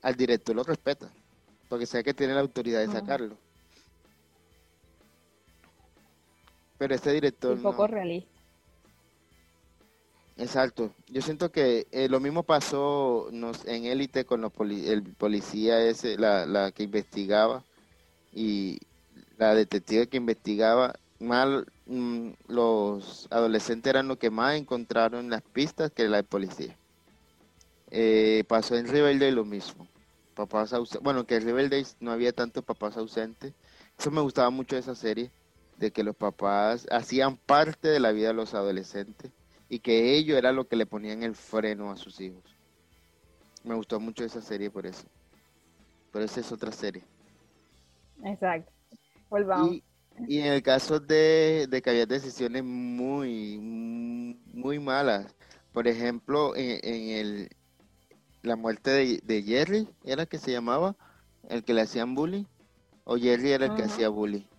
al 0.00 0.16
director 0.16 0.56
lo 0.56 0.62
respeta, 0.62 1.10
porque 1.68 1.84
sabe 1.84 2.04
que 2.04 2.14
tiene 2.14 2.34
la 2.34 2.40
autoridad 2.40 2.80
de 2.80 2.88
sacarlo. 2.88 3.36
Pero 6.80 6.94
este 6.94 7.12
director. 7.12 7.52
Un 7.52 7.62
poco 7.62 7.86
realista. 7.86 8.30
Exacto. 10.38 10.94
Yo 11.08 11.20
siento 11.20 11.52
que 11.52 11.86
eh, 11.92 12.08
lo 12.08 12.20
mismo 12.20 12.42
pasó 12.42 13.28
nos, 13.32 13.66
en 13.66 13.84
Élite 13.84 14.24
con 14.24 14.40
los 14.40 14.50
el 14.58 15.02
policía 15.02 15.78
ese, 15.84 16.16
la, 16.16 16.46
la 16.46 16.72
que 16.72 16.84
investigaba 16.84 17.62
y 18.32 18.78
la 19.36 19.54
detective 19.54 20.06
que 20.06 20.16
investigaba. 20.16 20.94
Mal, 21.18 21.66
mm, 21.84 22.30
los 22.48 23.28
adolescentes 23.30 23.90
eran 23.90 24.08
los 24.08 24.16
que 24.16 24.30
más 24.30 24.54
encontraron 24.54 25.28
las 25.28 25.42
pistas 25.42 25.90
que 25.90 26.08
la 26.08 26.22
policía. 26.22 26.74
Eh, 27.90 28.44
pasó 28.48 28.74
en 28.74 28.88
Rebelde 28.88 29.30
lo 29.32 29.44
mismo. 29.44 29.86
Papás 30.34 30.72
Bueno, 31.02 31.26
que 31.26 31.36
en 31.36 31.44
Rebelde 31.44 31.86
no 32.00 32.10
había 32.10 32.32
tantos 32.32 32.64
papás 32.64 32.96
ausentes. 32.96 33.52
Eso 33.98 34.10
me 34.10 34.22
gustaba 34.22 34.48
mucho 34.48 34.76
de 34.76 34.80
esa 34.80 34.94
serie 34.94 35.30
de 35.80 35.90
que 35.90 36.04
los 36.04 36.14
papás 36.14 36.86
hacían 36.90 37.38
parte 37.38 37.88
de 37.88 38.00
la 38.00 38.12
vida 38.12 38.28
de 38.28 38.34
los 38.34 38.52
adolescentes 38.52 39.32
y 39.70 39.78
que 39.78 40.14
ello 40.14 40.36
era 40.36 40.52
lo 40.52 40.68
que 40.68 40.76
le 40.76 40.84
ponían 40.84 41.22
el 41.22 41.34
freno 41.34 41.90
a 41.90 41.96
sus 41.96 42.20
hijos. 42.20 42.44
Me 43.64 43.74
gustó 43.74 43.98
mucho 43.98 44.22
esa 44.22 44.42
serie 44.42 44.70
por 44.70 44.86
eso. 44.86 45.06
Pero 46.12 46.24
esa 46.24 46.40
es 46.40 46.52
otra 46.52 46.70
serie. 46.70 47.02
Exacto. 48.24 48.70
Volvamos. 49.30 49.78
Y, 50.28 50.40
en 50.40 50.52
el 50.52 50.62
caso 50.62 51.00
de, 51.00 51.80
que 51.82 51.90
había 51.90 52.04
decisiones 52.04 52.62
muy, 52.62 53.56
muy 54.52 54.78
malas. 54.78 55.34
Por 55.72 55.88
ejemplo, 55.88 56.54
en, 56.56 57.10
el 57.10 57.48
la 58.42 58.56
muerte 58.56 59.20
de, 59.22 59.42
Jerry, 59.42 59.88
¿era 60.04 60.26
que 60.26 60.36
se 60.36 60.52
llamaba? 60.52 60.94
¿El 61.48 61.64
que 61.64 61.72
le 61.72 61.82
hacían 61.82 62.14
bullying? 62.14 62.44
¿O 63.04 63.16
Jerry 63.16 63.52
era 63.52 63.66
el 63.66 63.74
que 63.76 63.84
hacía 63.84 64.10
bullying? 64.10 64.49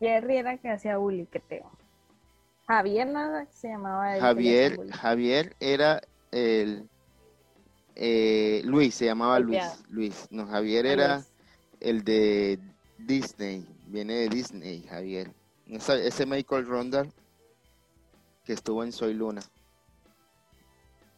Jerry 0.00 0.38
era 0.38 0.52
el 0.54 0.60
que 0.60 0.70
hacía 0.70 0.96
bullying, 0.96 1.26
creo. 1.26 1.70
Javier 2.66 3.06
nada 3.06 3.46
se 3.50 3.68
llamaba 3.68 4.18
Javier, 4.18 4.78
Javier 4.92 5.56
era 5.60 6.00
el 6.30 6.88
eh, 7.96 8.62
Luis, 8.64 8.94
se 8.94 9.04
llamaba 9.04 9.38
Luis. 9.38 9.82
Luis. 9.88 10.26
No, 10.30 10.46
Javier 10.46 10.86
era 10.86 11.22
el 11.80 12.02
de 12.02 12.58
Disney. 12.96 13.66
Viene 13.86 14.14
de 14.14 14.28
Disney, 14.28 14.82
Javier. 14.88 15.30
Ese 15.66 16.26
Michael 16.26 16.66
Rondal 16.66 17.12
que 18.44 18.54
estuvo 18.54 18.82
en 18.82 18.92
Soy 18.92 19.14
Luna. 19.14 19.42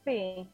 Sí. 0.05 0.49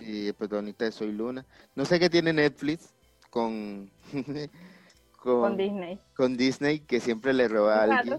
Sí, 0.00 0.26
el 0.28 0.34
protagonista 0.34 0.86
de 0.86 0.92
Soy 0.92 1.12
Luna. 1.12 1.46
No 1.76 1.84
sé 1.84 2.00
qué 2.00 2.10
tiene 2.10 2.32
Netflix 2.32 2.92
con 3.30 3.88
con, 5.20 5.56
Disney. 5.56 6.00
Con 6.16 6.36
Disney, 6.36 6.80
que 6.80 7.00
siempre 7.00 7.32
le 7.32 7.48
roba 7.48 7.76
a 7.76 7.82
alguien. 7.84 8.18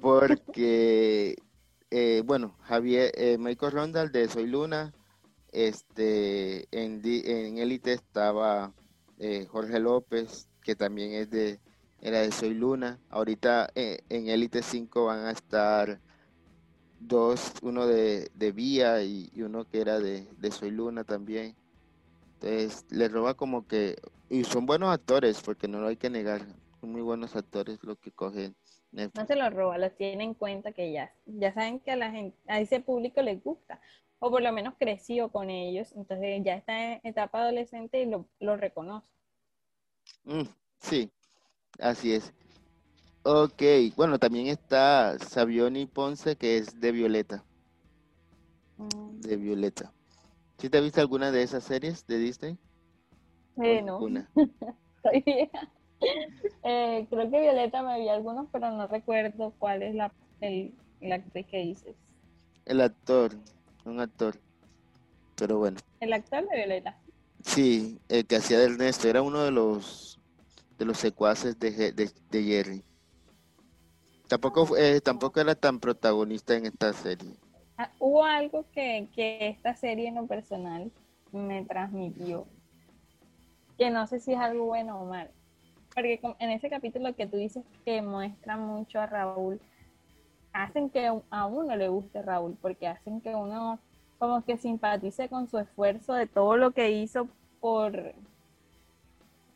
Porque, 0.00 1.36
eh, 1.90 2.22
bueno, 2.24 2.56
Javier, 2.62 3.12
eh, 3.14 3.36
Michael 3.38 3.72
Rondal 3.72 4.10
de 4.10 4.28
Soy 4.28 4.46
Luna, 4.46 4.92
este, 5.52 6.66
en, 6.70 7.02
en 7.04 7.58
Elite 7.58 7.92
estaba 7.92 8.72
eh, 9.18 9.46
Jorge 9.50 9.78
López, 9.80 10.48
que 10.62 10.74
también 10.74 11.12
es 11.12 11.30
de, 11.30 11.60
era 12.00 12.20
de 12.20 12.32
Soy 12.32 12.54
Luna. 12.54 12.98
Ahorita 13.10 13.70
en 13.74 14.28
Elite 14.28 14.62
5 14.62 15.04
van 15.04 15.26
a 15.26 15.30
estar 15.30 16.00
dos, 17.00 17.52
uno 17.62 17.86
de, 17.86 18.30
de 18.34 18.52
Vía 18.52 19.02
y, 19.02 19.30
uno 19.36 19.64
que 19.66 19.80
era 19.80 19.98
de, 19.98 20.26
de 20.38 20.50
Soy 20.50 20.70
Luna 20.70 21.04
también. 21.04 21.54
Entonces, 22.40 22.86
le 22.90 23.08
roba 23.08 23.34
como 23.34 23.66
que 23.66 23.96
y 24.30 24.44
son 24.44 24.66
buenos 24.66 24.90
actores, 24.90 25.40
porque 25.42 25.68
no 25.68 25.80
lo 25.80 25.88
hay 25.88 25.96
que 25.96 26.10
negar. 26.10 26.42
Son 26.80 26.92
muy 26.92 27.00
buenos 27.00 27.34
actores 27.34 27.82
lo 27.82 27.96
que 27.96 28.12
cogen. 28.12 28.54
No 28.92 29.26
se 29.26 29.36
los 29.36 29.52
roba, 29.52 29.76
los 29.78 29.94
tiene 29.96 30.24
en 30.24 30.34
cuenta 30.34 30.72
que 30.72 30.92
ya, 30.92 31.12
ya 31.26 31.52
saben 31.52 31.80
que 31.80 31.90
a 31.90 31.96
la 31.96 32.10
gente, 32.10 32.36
a 32.46 32.58
ese 32.60 32.80
público 32.80 33.20
les 33.20 33.42
gusta, 33.42 33.80
o 34.18 34.30
por 34.30 34.40
lo 34.40 34.50
menos 34.52 34.74
creció 34.78 35.28
con 35.28 35.50
ellos, 35.50 35.92
entonces 35.94 36.42
ya 36.42 36.54
está 36.54 36.94
en 36.94 37.00
etapa 37.04 37.42
adolescente 37.42 38.02
y 38.02 38.06
lo, 38.06 38.26
lo 38.40 38.56
reconoce. 38.56 39.08
Mm, 40.24 40.44
sí, 40.78 41.10
así 41.78 42.14
es. 42.14 42.32
Ok, 43.24 43.62
bueno, 43.94 44.18
también 44.18 44.46
está 44.46 45.18
Savioni 45.18 45.84
Ponce, 45.84 46.36
que 46.36 46.56
es 46.56 46.80
de 46.80 46.92
Violeta. 46.92 47.44
Mm. 48.78 49.20
De 49.20 49.36
Violeta. 49.36 49.92
¿Sí 50.58 50.68
te 50.68 50.78
has 50.78 50.84
visto 50.84 51.00
alguna 51.00 51.30
de 51.30 51.42
esas 51.42 51.62
series 51.62 52.06
de 52.06 52.18
Disney? 52.18 52.58
Eh, 53.62 53.80
no. 53.82 54.00
eh, 55.12 55.50
creo 57.08 57.30
que 57.30 57.40
Violeta 57.40 57.82
me 57.82 58.00
vi 58.00 58.08
algunos, 58.08 58.48
pero 58.50 58.70
no 58.72 58.88
recuerdo 58.88 59.54
cuál 59.58 59.82
es 59.82 59.94
la, 59.94 60.12
el, 60.40 60.74
actriz 61.12 61.46
que 61.46 61.58
dices. 61.58 61.96
El 62.66 62.80
actor, 62.80 63.32
un 63.84 64.00
actor. 64.00 64.36
Pero 65.36 65.58
bueno. 65.58 65.78
¿El 66.00 66.12
actor 66.12 66.48
de 66.48 66.56
Violeta? 66.56 66.98
Sí, 67.44 68.00
el 68.08 68.26
que 68.26 68.36
hacía 68.36 68.58
de 68.58 68.64
Ernesto, 68.64 69.08
era 69.08 69.22
uno 69.22 69.44
de 69.44 69.52
los 69.52 70.18
de 70.76 70.84
los 70.84 70.98
secuaces 70.98 71.58
de, 71.58 71.92
de, 71.92 72.42
Jerry. 72.44 72.84
Tampoco, 74.28 74.76
eh, 74.76 75.00
tampoco 75.00 75.40
era 75.40 75.56
tan 75.56 75.80
protagonista 75.80 76.54
en 76.54 76.66
esta 76.66 76.92
serie. 76.92 77.36
Ah, 77.78 77.90
hubo 77.98 78.24
algo 78.24 78.66
que, 78.72 79.08
que 79.14 79.48
esta 79.48 79.74
serie 79.74 80.08
en 80.08 80.16
lo 80.16 80.26
personal 80.26 80.90
me 81.32 81.64
transmitió 81.64 82.46
que 83.78 83.90
no 83.90 84.06
sé 84.08 84.18
si 84.18 84.32
es 84.32 84.40
algo 84.40 84.66
bueno 84.66 85.00
o 85.00 85.06
malo. 85.06 85.30
Porque 85.94 86.20
en 86.40 86.50
ese 86.50 86.68
capítulo 86.68 87.14
que 87.14 87.26
tú 87.26 87.36
dices 87.36 87.64
que 87.84 88.02
muestra 88.02 88.56
mucho 88.56 89.00
a 89.00 89.06
Raúl, 89.06 89.60
hacen 90.52 90.90
que 90.90 91.10
a 91.30 91.46
uno 91.46 91.76
le 91.76 91.88
guste 91.88 92.20
Raúl, 92.20 92.58
porque 92.60 92.88
hacen 92.88 93.20
que 93.20 93.34
uno 93.34 93.78
como 94.18 94.44
que 94.44 94.58
simpatice 94.58 95.28
con 95.28 95.48
su 95.48 95.58
esfuerzo 95.58 96.12
de 96.12 96.26
todo 96.26 96.56
lo 96.56 96.72
que 96.72 96.90
hizo 96.90 97.28
por, 97.60 98.14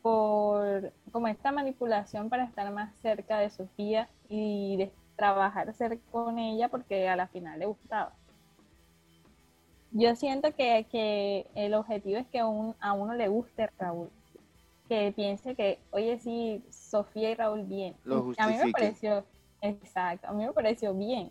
por 0.00 0.92
como 1.10 1.26
esta 1.26 1.50
manipulación 1.50 2.28
para 2.28 2.44
estar 2.44 2.72
más 2.72 2.94
cerca 3.02 3.38
de 3.38 3.50
Sofía 3.50 4.08
y 4.28 4.76
de 4.76 4.92
trabajar 5.16 5.72
cerca 5.74 6.02
con 6.10 6.38
ella 6.38 6.68
porque 6.68 7.08
a 7.08 7.16
la 7.16 7.28
final 7.28 7.58
le 7.58 7.66
gustaba. 7.66 8.14
Yo 9.90 10.16
siento 10.16 10.54
que, 10.54 11.46
el 11.54 11.74
objetivo 11.74 12.18
es 12.18 12.26
que 12.28 12.38
a 12.38 12.46
uno 12.46 13.14
le 13.14 13.28
guste 13.28 13.68
Raúl. 13.78 14.10
Que 14.88 15.12
piense 15.14 15.54
que, 15.54 15.78
oye, 15.90 16.18
sí, 16.18 16.64
Sofía 16.70 17.30
y 17.30 17.34
Raúl 17.34 17.64
bien. 17.64 17.94
a 18.38 18.48
mí 18.48 18.56
me 18.62 18.72
pareció, 18.72 19.24
exacto, 19.60 20.28
a 20.28 20.32
mí 20.32 20.44
me 20.44 20.52
pareció 20.52 20.94
bien. 20.94 21.30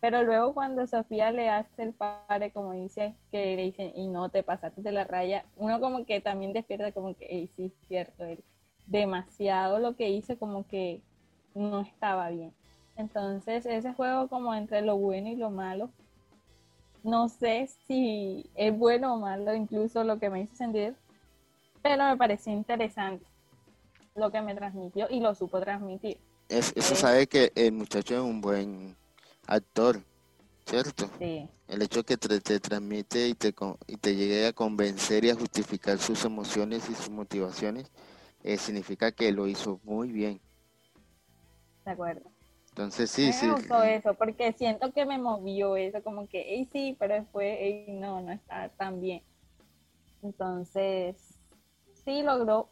Pero 0.00 0.22
luego 0.24 0.52
cuando 0.52 0.86
Sofía 0.86 1.30
le 1.30 1.48
hace 1.48 1.82
el 1.82 1.94
padre, 1.94 2.50
como 2.50 2.72
dice, 2.72 3.14
que 3.30 3.56
le 3.56 3.62
dicen, 3.62 3.92
y 3.94 4.08
no 4.08 4.28
te 4.28 4.42
pasaste 4.42 4.82
de 4.82 4.92
la 4.92 5.04
raya, 5.04 5.44
uno 5.56 5.80
como 5.80 6.04
que 6.04 6.20
también 6.20 6.52
despierta 6.52 6.92
como 6.92 7.14
que, 7.16 7.48
sí, 7.56 7.66
es 7.66 7.88
cierto, 7.88 8.24
él 8.24 8.44
demasiado 8.86 9.78
lo 9.78 9.96
que 9.96 10.10
hizo 10.10 10.38
como 10.38 10.66
que 10.66 11.00
no 11.54 11.80
estaba 11.80 12.30
bien. 12.30 12.52
Entonces, 12.96 13.66
ese 13.66 13.92
juego 13.92 14.28
como 14.28 14.54
entre 14.54 14.82
lo 14.82 14.96
bueno 14.96 15.28
y 15.28 15.36
lo 15.36 15.50
malo, 15.50 15.90
no 17.02 17.28
sé 17.28 17.68
si 17.86 18.50
es 18.54 18.76
bueno 18.76 19.14
o 19.14 19.20
malo, 19.20 19.54
incluso 19.54 20.02
lo 20.02 20.18
que 20.18 20.30
me 20.30 20.42
hizo 20.42 20.56
sentir, 20.56 20.96
pero 21.82 22.04
me 22.04 22.16
pareció 22.16 22.52
interesante 22.52 23.24
lo 24.14 24.32
que 24.32 24.40
me 24.40 24.54
transmitió 24.54 25.06
y 25.10 25.20
lo 25.20 25.34
supo 25.34 25.60
transmitir. 25.60 26.18
eso 26.48 26.94
sabe 26.94 27.26
que 27.26 27.52
el 27.54 27.72
muchacho 27.72 28.14
es 28.14 28.20
un 28.20 28.40
buen 28.40 28.96
actor, 29.46 30.02
¿cierto? 30.64 31.08
Sí. 31.18 31.48
El 31.68 31.82
hecho 31.82 32.02
que 32.04 32.16
te, 32.16 32.60
transmite 32.60 33.28
y 33.28 33.34
te, 33.34 33.54
y 33.86 33.96
te 33.96 34.14
llegue 34.16 34.46
a 34.46 34.52
convencer 34.52 35.24
y 35.24 35.30
a 35.30 35.34
justificar 35.34 35.98
sus 35.98 36.24
emociones 36.24 36.88
y 36.88 36.94
sus 36.94 37.10
motivaciones, 37.10 37.90
eh, 38.42 38.56
significa 38.56 39.12
que 39.12 39.32
lo 39.32 39.46
hizo 39.46 39.80
muy 39.84 40.12
bien. 40.12 40.40
De 41.84 41.90
acuerdo. 41.90 42.35
Entonces 42.76 43.10
sí, 43.10 43.32
me 43.32 43.32
sí. 43.32 43.46
gustó 43.52 43.82
eso, 43.82 44.14
porque 44.14 44.52
siento 44.52 44.92
que 44.92 45.06
me 45.06 45.18
movió 45.18 45.76
eso, 45.76 46.02
como 46.02 46.28
que, 46.28 46.42
ey, 46.54 46.66
sí, 46.66 46.96
pero 46.98 47.14
después, 47.14 47.56
ey, 47.60 47.86
no, 47.98 48.20
no 48.22 48.32
está 48.32 48.68
tan 48.70 49.00
bien. 49.00 49.22
Entonces, 50.22 51.38
sí 52.04 52.22
logró, 52.22 52.70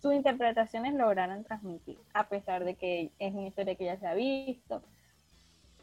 sus 0.00 0.14
interpretaciones 0.14 0.94
lograron 0.94 1.44
transmitir, 1.44 1.98
a 2.14 2.28
pesar 2.28 2.64
de 2.64 2.76
que 2.76 3.12
es 3.18 3.34
una 3.34 3.48
historia 3.48 3.76
que 3.76 3.84
ya 3.86 3.98
se 3.98 4.06
ha 4.06 4.14
visto. 4.14 4.82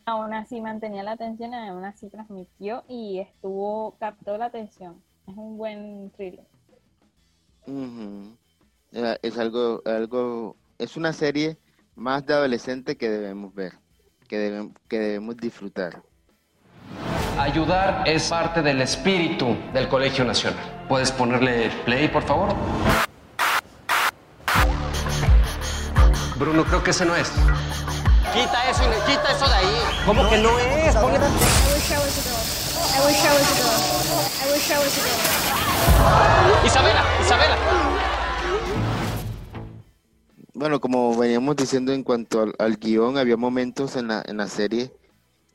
Aún 0.05 0.33
así 0.33 0.61
mantenía 0.61 1.03
la 1.03 1.11
atención, 1.13 1.53
aún 1.53 1.83
así 1.85 2.09
transmitió 2.09 2.83
y 2.87 3.19
estuvo, 3.19 3.97
captó 3.99 4.37
la 4.37 4.45
atención. 4.45 5.03
Es 5.27 5.35
un 5.35 5.57
buen 5.57 6.11
thriller. 6.11 6.45
Ujú. 7.65 8.37
Era- 8.91 9.17
Es 9.23 9.37
algo, 9.37 9.81
algo, 9.85 10.59
es 10.77 10.97
una 10.97 11.13
serie 11.13 11.59
más 11.95 12.25
de 12.25 12.33
adolescente 12.33 12.97
que 12.97 13.09
debemos 13.09 13.53
ver, 13.53 13.73
que 14.27 14.37
debemos, 14.37 14.73
que 14.87 14.99
debemos 14.99 15.37
disfrutar. 15.37 16.01
Ayudar 17.39 18.03
es 18.07 18.29
parte 18.29 18.61
del 18.61 18.81
espíritu 18.81 19.55
del 19.73 19.87
Colegio 19.87 20.23
Nacional. 20.23 20.85
¿Puedes 20.87 21.11
ponerle 21.11 21.69
play, 21.85 22.07
por 22.07 22.23
favor? 22.23 22.53
Bruno, 26.37 26.63
creo 26.65 26.83
que 26.83 26.91
ese 26.91 27.05
no 27.05 27.15
es. 27.15 27.29
Quita 28.33 28.69
eso, 28.69 28.83
quita 29.07 29.31
eso 29.31 29.47
de 29.47 29.53
ahí. 29.55 29.81
¿Cómo 30.05 30.29
que 30.29 30.37
no 30.37 30.57
es? 30.59 30.95
Ponle- 30.95 31.19
I 32.95 32.99
wish 33.05 33.23
Bueno, 40.53 40.79
como 40.79 41.17
veníamos 41.17 41.55
diciendo 41.55 41.93
en 41.93 42.03
cuanto 42.03 42.41
al, 42.41 42.53
al 42.59 42.77
guion, 42.77 43.17
había 43.17 43.37
momentos 43.37 43.95
en 43.95 44.07
la, 44.07 44.23
en 44.25 44.37
la 44.37 44.47
serie 44.47 44.91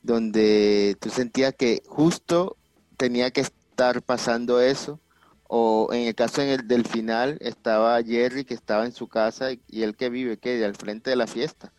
donde 0.01 0.97
tú 0.99 1.09
sentías 1.09 1.53
que 1.55 1.81
justo 1.87 2.57
tenía 2.97 3.31
que 3.31 3.41
estar 3.41 4.01
pasando 4.01 4.59
eso, 4.61 4.99
o 5.47 5.89
en 5.93 6.07
el 6.07 6.15
caso 6.15 6.41
en 6.41 6.49
el, 6.49 6.67
del 6.67 6.85
final 6.85 7.37
estaba 7.41 8.01
Jerry 8.03 8.43
que 8.43 8.53
estaba 8.53 8.85
en 8.85 8.91
su 8.91 9.07
casa 9.07 9.51
y, 9.51 9.83
él 9.83 9.95
que 9.95 10.09
vive, 10.09 10.37
que 10.37 10.63
al 10.63 10.75
frente 10.75 11.09
de 11.09 11.15
la 11.15 11.27
fiesta, 11.27 11.71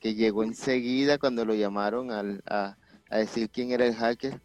que 0.00 0.14
llegó 0.14 0.44
enseguida 0.44 1.18
cuando 1.18 1.44
lo 1.44 1.54
llamaron 1.54 2.10
al- 2.12 2.42
a, 2.46 2.76
a 3.10 3.18
decir 3.18 3.50
quién 3.50 3.72
era 3.72 3.86
el 3.86 3.94
hacker. 3.94 4.40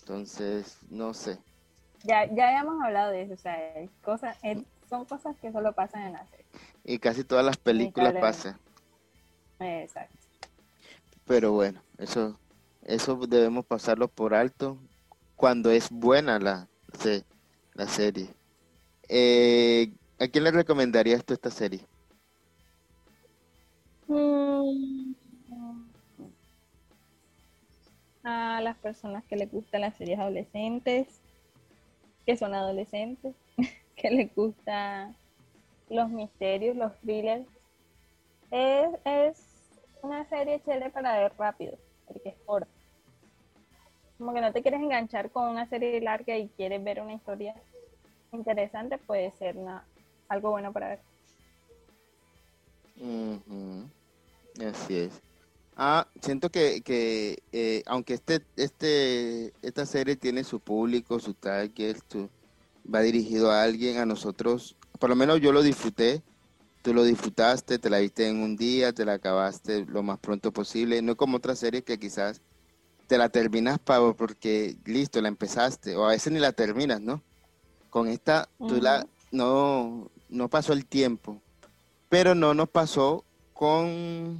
Entonces, 0.00 0.76
no 0.90 1.14
sé. 1.14 1.38
Ya, 2.04 2.26
ya 2.34 2.48
habíamos 2.48 2.82
hablado 2.82 3.12
de 3.12 3.22
eso, 3.22 3.34
o 3.34 3.36
sea, 3.36 3.56
cosas, 4.02 4.36
son 4.92 5.06
cosas 5.06 5.34
que 5.40 5.50
solo 5.50 5.72
pasan 5.72 6.02
en 6.02 6.12
la 6.12 6.26
serie. 6.26 6.44
Y 6.84 6.98
casi 6.98 7.24
todas 7.24 7.42
las 7.42 7.56
películas 7.56 8.12
pasan. 8.20 8.58
Exacto. 9.58 10.18
Pero 11.26 11.52
bueno, 11.52 11.80
eso, 11.96 12.38
eso 12.82 13.16
debemos 13.26 13.64
pasarlo 13.64 14.08
por 14.08 14.34
alto 14.34 14.76
cuando 15.34 15.70
es 15.70 15.88
buena 15.88 16.38
la, 16.38 16.68
la 17.72 17.88
serie. 17.88 18.28
Eh, 19.08 19.92
¿a 20.20 20.28
quién 20.28 20.44
le 20.44 20.50
recomendarías 20.50 21.24
tú 21.24 21.32
esta 21.32 21.50
serie? 21.50 21.86
Mm. 24.08 25.14
A 28.24 28.60
las 28.60 28.76
personas 28.76 29.24
que 29.24 29.36
les 29.36 29.50
gustan 29.50 29.80
las 29.80 29.96
series 29.96 30.18
adolescentes, 30.18 31.08
que 32.26 32.36
son 32.36 32.54
adolescentes, 32.54 33.34
que 34.02 34.10
les 34.10 34.34
gustan 34.34 35.16
los 35.88 36.10
misterios, 36.10 36.76
los 36.76 36.92
thrillers. 37.00 37.46
Es, 38.50 38.88
es 39.04 39.80
una 40.02 40.28
serie 40.28 40.60
chévere 40.64 40.90
para 40.90 41.18
ver 41.20 41.32
rápido, 41.38 41.78
porque 42.06 42.30
es 42.30 42.34
corta. 42.44 42.68
Como 44.18 44.34
que 44.34 44.40
no 44.40 44.52
te 44.52 44.62
quieres 44.62 44.80
enganchar 44.80 45.30
con 45.30 45.48
una 45.48 45.68
serie 45.68 46.00
larga 46.00 46.36
y 46.36 46.48
quieres 46.48 46.82
ver 46.82 47.00
una 47.00 47.14
historia 47.14 47.54
interesante, 48.32 48.98
puede 48.98 49.30
ser 49.32 49.56
algo 50.28 50.50
bueno 50.50 50.72
para 50.72 50.88
ver. 50.88 51.00
Así 54.68 54.98
es. 54.98 55.20
Ah, 55.76 56.06
siento 56.20 56.50
que, 56.50 56.82
que 56.82 57.38
eh, 57.52 57.82
aunque 57.86 58.14
este, 58.14 58.42
este, 58.56 59.52
esta 59.62 59.86
serie 59.86 60.16
tiene 60.16 60.44
su 60.44 60.60
público, 60.60 61.18
su 61.18 61.32
target, 61.34 61.96
su- 62.10 62.28
va 62.92 63.00
dirigido 63.00 63.50
a 63.50 63.62
alguien, 63.62 63.98
a 63.98 64.06
nosotros, 64.06 64.76
por 64.98 65.10
lo 65.10 65.16
menos 65.16 65.40
yo 65.40 65.52
lo 65.52 65.62
disfruté, 65.62 66.22
tú 66.82 66.92
lo 66.94 67.04
disfrutaste, 67.04 67.78
te 67.78 67.90
la 67.90 67.98
viste 67.98 68.28
en 68.28 68.38
un 68.38 68.56
día, 68.56 68.92
te 68.92 69.04
la 69.04 69.14
acabaste 69.14 69.84
lo 69.86 70.02
más 70.02 70.18
pronto 70.18 70.52
posible, 70.52 71.00
no 71.02 71.16
como 71.16 71.36
otras 71.36 71.58
series 71.58 71.84
que 71.84 71.98
quizás 71.98 72.40
te 73.06 73.18
la 73.18 73.28
terminas 73.28 73.78
pa- 73.78 74.12
porque 74.14 74.76
listo, 74.84 75.20
la 75.20 75.28
empezaste, 75.28 75.96
o 75.96 76.04
a 76.04 76.10
veces 76.10 76.32
ni 76.32 76.38
la 76.38 76.52
terminas, 76.52 77.00
¿no? 77.00 77.22
Con 77.90 78.08
esta, 78.08 78.48
tú 78.58 78.80
la, 78.80 79.06
no, 79.30 80.10
no 80.28 80.48
pasó 80.48 80.72
el 80.72 80.86
tiempo, 80.86 81.40
pero 82.08 82.34
no 82.34 82.54
nos 82.54 82.68
pasó 82.68 83.24
con 83.52 84.38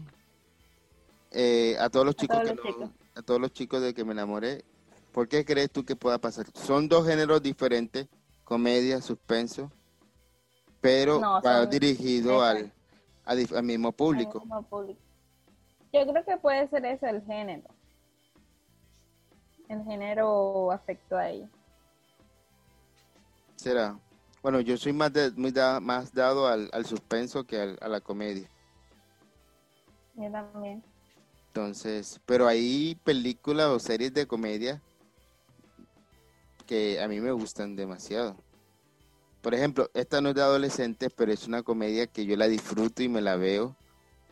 eh, 1.31 1.77
a 1.79 1.89
todos 1.91 2.05
los 2.07 2.17
chicos 2.17 2.39
todos 2.43 2.61
que 2.61 2.71
no- 2.79 2.93
a 3.15 3.23
todos 3.23 3.41
los 3.41 3.53
chicos 3.53 3.83
de 3.83 3.95
que 3.95 4.05
me 4.05 4.13
enamoré. 4.13 4.65
¿Por 5.13 5.29
qué 5.29 5.45
crees 5.45 5.71
tú 5.71 5.85
que 5.85 5.97
pueda 5.97 6.19
pasar? 6.19 6.47
Son 6.55 6.89
dos 6.89 7.07
géneros 7.07 7.43
diferentes, 7.43 8.07
comedia, 8.53 9.01
suspenso, 9.01 9.73
pero 10.83 11.19
No, 11.21 11.41
va 11.41 11.65
dirigido 11.65 12.43
al, 12.43 12.71
a 13.25 13.31
al 13.31 13.63
mismo 13.63 13.93
público. 13.93 14.41
al 14.41 14.45
mismo 14.47 14.63
público. 14.65 15.01
Yo 15.91 16.07
creo 16.07 16.23
que 16.23 16.37
puede 16.37 16.69
ser 16.69 16.85
eso 16.85 17.07
el 17.07 17.23
género. 17.25 17.67
El 19.71 19.83
género 19.85 20.71
afectó 20.71 21.17
ahí. 21.17 21.49
¿Será? 23.57 23.99
Bueno, 24.43 24.61
yo 24.61 24.77
soy 24.77 24.93
más, 24.93 25.11
de- 25.15 25.31
muy 25.31 25.51
da- 25.51 25.81
más 25.81 26.13
dado 26.13 26.47
al, 26.47 26.69
al 26.75 26.85
suspenso 26.85 27.45
que 27.45 27.59
al- 27.59 27.79
a 27.81 27.89
la 27.89 28.01
comedia. 28.03 28.51
Yo 30.15 30.31
también. 30.31 30.83
Entonces, 31.47 32.21
pero 32.27 32.47
hay 32.47 32.97
películas 33.03 33.69
o 33.69 33.79
series 33.79 34.13
de 34.13 34.27
comedia 34.27 34.83
que 36.73 37.03
a 37.03 37.07
mí 37.07 37.21
me 37.21 37.33
gustan 37.33 37.77
demasiado. 37.77 38.35
Por 39.43 39.53
ejemplo, 39.53 39.91
esta 39.93 40.23
no 40.23 40.31
es 40.31 40.35
de 40.35 40.41
adolescentes, 40.41 41.13
pero 41.15 41.31
es 41.31 41.47
una 41.47 41.63
comedia 41.63 42.07
que 42.07 42.25
yo 42.25 42.35
la 42.35 42.49
disfruto 42.49 43.03
y 43.03 43.11
me 43.11 43.21
la 43.21 43.37
veo 43.37 43.77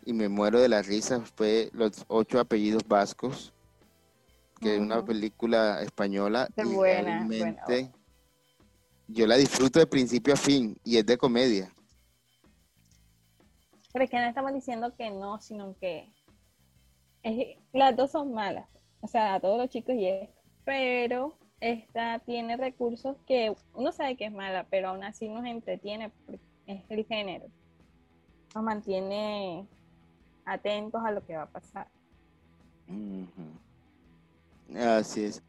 y 0.06 0.14
me 0.14 0.30
muero 0.30 0.58
de 0.58 0.70
la 0.70 0.80
risa. 0.80 1.20
Fue 1.20 1.68
Los 1.74 2.02
Ocho 2.08 2.40
Apellidos 2.40 2.88
Vascos, 2.88 3.52
que 4.58 4.76
es 4.76 4.80
una 4.80 5.04
película 5.04 5.82
española 5.82 6.48
y 6.56 6.62
buena, 6.62 7.26
buena, 7.26 7.26
realmente 7.26 7.92
yo 9.06 9.26
la 9.26 9.36
disfruto 9.36 9.78
de 9.78 9.86
principio 9.86 10.32
a 10.32 10.38
fin 10.38 10.78
y 10.82 10.96
es 10.96 11.04
de 11.04 11.18
comedia. 11.18 11.70
Pero 13.92 14.02
es 14.02 14.10
que 14.10 14.16
no 14.18 14.24
estamos 14.28 14.54
diciendo 14.54 14.94
que 14.96 15.10
no, 15.10 15.38
sino 15.42 15.76
que 15.78 16.10
es- 17.22 17.58
las 17.74 17.94
dos 17.94 18.12
son 18.12 18.32
malas. 18.32 18.66
O 19.02 19.08
sea, 19.08 19.34
a 19.34 19.40
todos 19.40 19.58
los 19.58 19.68
chicos 19.68 19.94
y 19.94 20.06
esto. 20.06 20.40
Pero 20.64 21.36
esta 21.60 22.18
tiene 22.20 22.56
recursos 22.56 23.16
que 23.26 23.54
uno 23.74 23.92
sabe 23.92 24.16
que 24.16 24.26
es 24.26 24.32
mala, 24.32 24.66
pero 24.70 24.88
aún 24.88 25.04
así 25.04 25.28
nos 25.28 25.44
entretiene 25.44 26.10
porque 26.26 26.40
es 26.66 26.82
el 26.88 27.04
género. 27.06 27.46
Nos 28.54 28.64
mantiene 28.64 29.66
atentos 30.44 31.02
a 31.04 31.10
lo 31.12 31.24
que 31.24 31.36
va 31.36 31.42
a 31.42 31.50
pasar. 31.50 31.88
Así 34.74 35.24
es. 35.24 35.42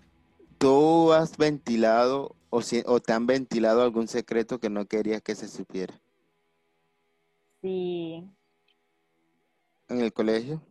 ¿Tú 0.57 1.11
has 1.13 1.37
ventilado 1.37 2.35
o, 2.49 2.61
si- 2.61 2.83
o 2.85 2.99
te 2.99 3.13
han 3.13 3.25
ventilado 3.25 3.81
algún 3.81 4.07
secreto 4.07 4.59
que 4.59 4.69
no 4.69 4.85
querías 4.85 5.21
que 5.21 5.35
se 5.35 5.47
supiera 5.47 5.93
Sí, 7.61 8.27
en 9.87 10.01
el 10.01 10.11
colegio 10.13 10.61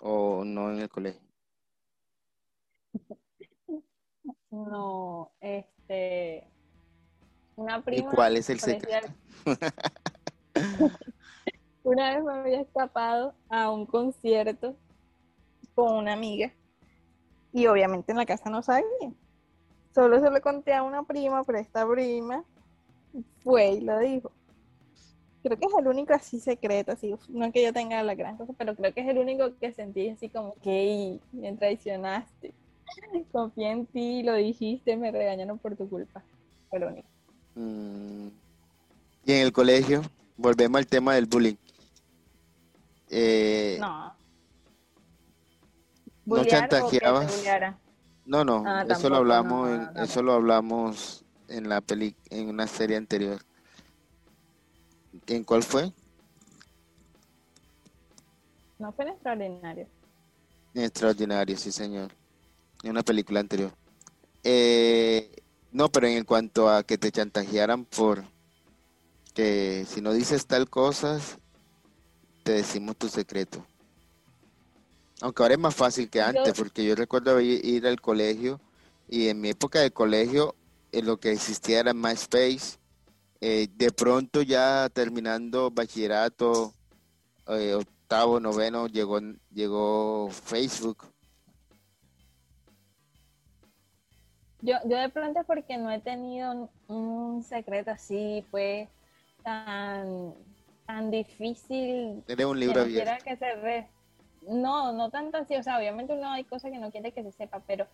o 0.00 0.44
no 0.44 0.70
en 0.72 0.78
el 0.80 0.88
colegio? 0.88 1.27
No, 4.50 5.30
este, 5.40 6.44
una 7.56 7.78
¿Y 7.78 7.82
prima. 7.82 8.10
cuál 8.10 8.36
es 8.36 8.50
el 8.50 8.60
secreto? 8.60 9.08
Una 11.82 12.14
vez 12.14 12.24
me 12.24 12.32
había 12.32 12.60
escapado 12.60 13.34
a 13.48 13.70
un 13.70 13.86
concierto 13.86 14.76
con 15.74 15.94
una 15.94 16.12
amiga 16.12 16.52
y 17.52 17.66
obviamente 17.66 18.12
en 18.12 18.18
la 18.18 18.26
casa 18.26 18.50
no 18.50 18.62
sabía. 18.62 19.12
Solo 19.94 20.20
se 20.20 20.30
lo 20.30 20.40
conté 20.40 20.74
a 20.74 20.82
una 20.82 21.02
prima, 21.04 21.42
pero 21.44 21.58
esta 21.58 21.88
prima 21.88 22.44
fue 23.42 23.70
y 23.70 23.80
lo 23.80 23.98
dijo. 23.98 24.30
Creo 25.42 25.56
que 25.56 25.66
es 25.66 25.72
el 25.78 25.86
único 25.86 26.12
así 26.12 26.40
secreto, 26.40 26.92
así, 26.92 27.14
no 27.28 27.44
es 27.46 27.52
que 27.52 27.62
yo 27.62 27.72
tenga 27.72 28.02
la 28.02 28.14
gran 28.14 28.36
cosa, 28.36 28.52
pero 28.58 28.74
creo 28.74 28.92
que 28.92 29.00
es 29.00 29.08
el 29.08 29.18
único 29.18 29.56
que 29.58 29.72
sentí 29.72 30.08
así 30.10 30.28
como 30.28 30.54
que 30.62 30.70
"Ey, 30.70 31.20
me 31.32 31.52
traicionaste. 31.54 32.52
Confié 33.32 33.70
en 33.70 33.86
ti, 33.86 34.22
lo 34.22 34.34
dijiste, 34.34 34.96
me 34.96 35.10
regañaron 35.10 35.58
por 35.58 35.76
tu 35.76 35.88
culpa. 35.88 36.22
Fue 36.70 36.78
lo 36.78 36.88
único. 36.88 37.08
Mm, 37.54 38.28
Y 39.24 39.32
en 39.32 39.42
el 39.46 39.52
colegio, 39.52 40.02
volvemos 40.36 40.78
al 40.78 40.86
tema 40.86 41.14
del 41.14 41.26
bullying. 41.26 41.56
Eh, 43.10 43.78
No, 43.80 44.12
no 46.26 46.44
¿Bullear 46.44 46.64
o 46.80 46.90
que 46.92 47.10
te 47.10 47.10
chantajeabas. 47.10 47.36
bulleara? 47.36 47.78
No, 48.26 48.44
no, 48.44 48.64
Ah, 48.64 48.84
eso 48.88 48.88
tampoco, 48.88 49.10
lo 49.10 49.16
hablamos 49.16 49.68
no, 49.68 49.74
en, 49.74 49.80
no, 49.86 49.92
no. 49.92 50.04
eso 50.04 50.22
lo 50.22 50.32
hablamos 50.34 51.24
en 51.48 51.68
la 51.68 51.80
peli, 51.80 52.14
en 52.30 52.48
una 52.48 52.66
serie 52.66 52.96
anterior. 52.96 53.40
¿En 55.26 55.44
cuál 55.44 55.62
fue? 55.62 55.92
No 58.78 58.92
fue 58.92 59.08
extraordinario. 59.08 59.86
Extraordinario, 60.74 61.56
sí, 61.58 61.70
señor. 61.72 62.10
En 62.82 62.90
una 62.90 63.02
película 63.02 63.40
anterior. 63.40 63.72
Eh, 64.44 65.30
no, 65.72 65.90
pero 65.90 66.06
en 66.06 66.24
cuanto 66.24 66.68
a 66.68 66.82
que 66.82 66.98
te 66.98 67.12
chantajearan 67.12 67.84
por 67.84 68.24
que 69.34 69.86
si 69.88 70.00
no 70.00 70.12
dices 70.12 70.46
tal 70.46 70.68
cosas, 70.68 71.38
te 72.42 72.52
decimos 72.52 72.96
tu 72.96 73.08
secreto. 73.08 73.64
Aunque 75.20 75.42
ahora 75.42 75.54
es 75.54 75.60
más 75.60 75.74
fácil 75.74 76.08
que 76.08 76.20
antes, 76.20 76.54
porque 76.54 76.84
yo 76.84 76.94
recuerdo 76.94 77.40
ir, 77.40 77.86
al 77.86 78.00
colegio 78.00 78.60
y 79.08 79.28
en 79.28 79.40
mi 79.40 79.50
época 79.50 79.80
de 79.80 79.90
colegio 79.90 80.54
eh, 80.92 81.02
lo 81.02 81.18
que 81.18 81.32
existía 81.32 81.80
era 81.80 81.94
MySpace. 81.94 82.78
Eh, 83.40 83.68
de 83.76 83.92
pronto 83.92 84.42
ya 84.42 84.88
terminando 84.92 85.70
bachillerato, 85.70 86.72
eh, 87.46 87.74
octavo, 87.74 88.40
noveno, 88.40 88.88
llegó, 88.88 89.20
llegó 89.52 90.30
Facebook. 90.30 91.04
Yo, 94.60 94.74
yo 94.84 94.96
de 94.96 95.08
pronto 95.08 95.40
es 95.40 95.46
porque 95.46 95.78
no 95.78 95.90
he 95.90 96.00
tenido 96.00 96.68
un, 96.88 97.42
secreto 97.44 97.92
así, 97.92 98.44
pues, 98.50 98.88
tan, 99.44 100.34
tan 100.86 101.10
difícil 101.10 102.24
Eres 102.26 102.46
un 102.46 102.54
que 102.54 102.66
libro 102.66 102.84
no 102.84 103.24
que 103.24 103.36
se 103.36 103.54
re... 103.54 103.88
No, 104.42 104.92
no 104.92 105.10
tanto 105.10 105.36
así, 105.36 105.54
o 105.54 105.62
sea, 105.62 105.78
obviamente 105.78 106.12
uno 106.12 106.30
hay 106.30 106.44
cosas 106.44 106.70
que 106.70 106.78
no 106.78 106.90
quiere 106.90 107.12
que 107.12 107.22
se 107.22 107.32
sepa, 107.32 107.60
pero 107.66 107.86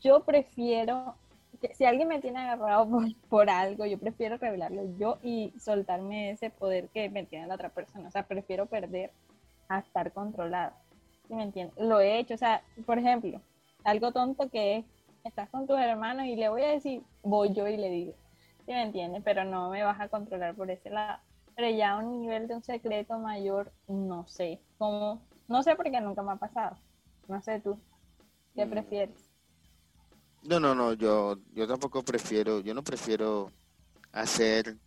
yo 0.00 0.24
prefiero, 0.24 1.14
que 1.60 1.74
si 1.74 1.84
alguien 1.84 2.08
me 2.08 2.20
tiene 2.20 2.40
agarrado 2.40 2.88
por, 2.90 3.04
por 3.28 3.50
algo, 3.50 3.86
yo 3.86 3.98
prefiero 3.98 4.36
revelarlo 4.36 4.96
yo 4.98 5.18
y 5.22 5.52
soltarme 5.58 6.30
ese 6.30 6.50
poder 6.50 6.88
que 6.88 7.08
me 7.08 7.24
tiene 7.24 7.46
la 7.46 7.54
otra 7.54 7.68
persona, 7.68 8.08
o 8.08 8.10
sea, 8.10 8.26
prefiero 8.26 8.66
perder 8.66 9.12
a 9.68 9.78
estar 9.78 10.12
controlada, 10.12 10.76
¿sí 11.28 11.34
me 11.34 11.42
entiendes? 11.42 11.76
Lo 11.78 12.00
he 12.00 12.18
hecho, 12.18 12.34
o 12.34 12.38
sea, 12.38 12.62
por 12.84 12.98
ejemplo, 12.98 13.40
algo 13.84 14.12
tonto 14.12 14.48
que 14.48 14.78
es, 14.78 14.84
estás 15.24 15.48
con 15.50 15.66
tus 15.66 15.78
hermanos 15.78 16.26
y 16.26 16.36
le 16.36 16.48
voy 16.48 16.62
a 16.62 16.68
decir, 16.68 17.02
voy 17.22 17.52
yo 17.54 17.66
y 17.68 17.76
le 17.76 17.88
digo, 17.90 18.12
¿sí 18.66 18.72
me 18.72 18.82
entiendes? 18.82 19.22
Pero 19.24 19.44
no 19.44 19.70
me 19.70 19.82
vas 19.82 20.00
a 20.00 20.08
controlar 20.08 20.54
por 20.54 20.70
ese 20.70 20.90
lado. 20.90 21.20
Pero 21.56 21.70
ya 21.70 21.92
a 21.92 21.98
un 21.98 22.20
nivel 22.22 22.48
de 22.48 22.54
un 22.56 22.62
secreto 22.64 23.18
mayor, 23.18 23.72
no 23.88 24.26
sé. 24.26 24.60
Como, 24.78 25.22
no 25.48 25.62
sé 25.62 25.76
porque 25.76 26.00
nunca 26.00 26.22
me 26.22 26.32
ha 26.32 26.36
pasado. 26.36 26.76
No 27.28 27.40
sé 27.42 27.60
tú. 27.60 27.78
¿Qué 28.54 28.66
Mm. 28.66 28.70
prefieres? 28.70 29.30
No, 30.42 30.60
no, 30.60 30.74
no, 30.74 30.92
yo, 30.92 31.38
yo 31.54 31.66
tampoco 31.66 32.02
prefiero, 32.04 32.60
yo 32.60 32.74
no 32.74 32.84
prefiero 32.84 33.50
hacer 34.12 34.78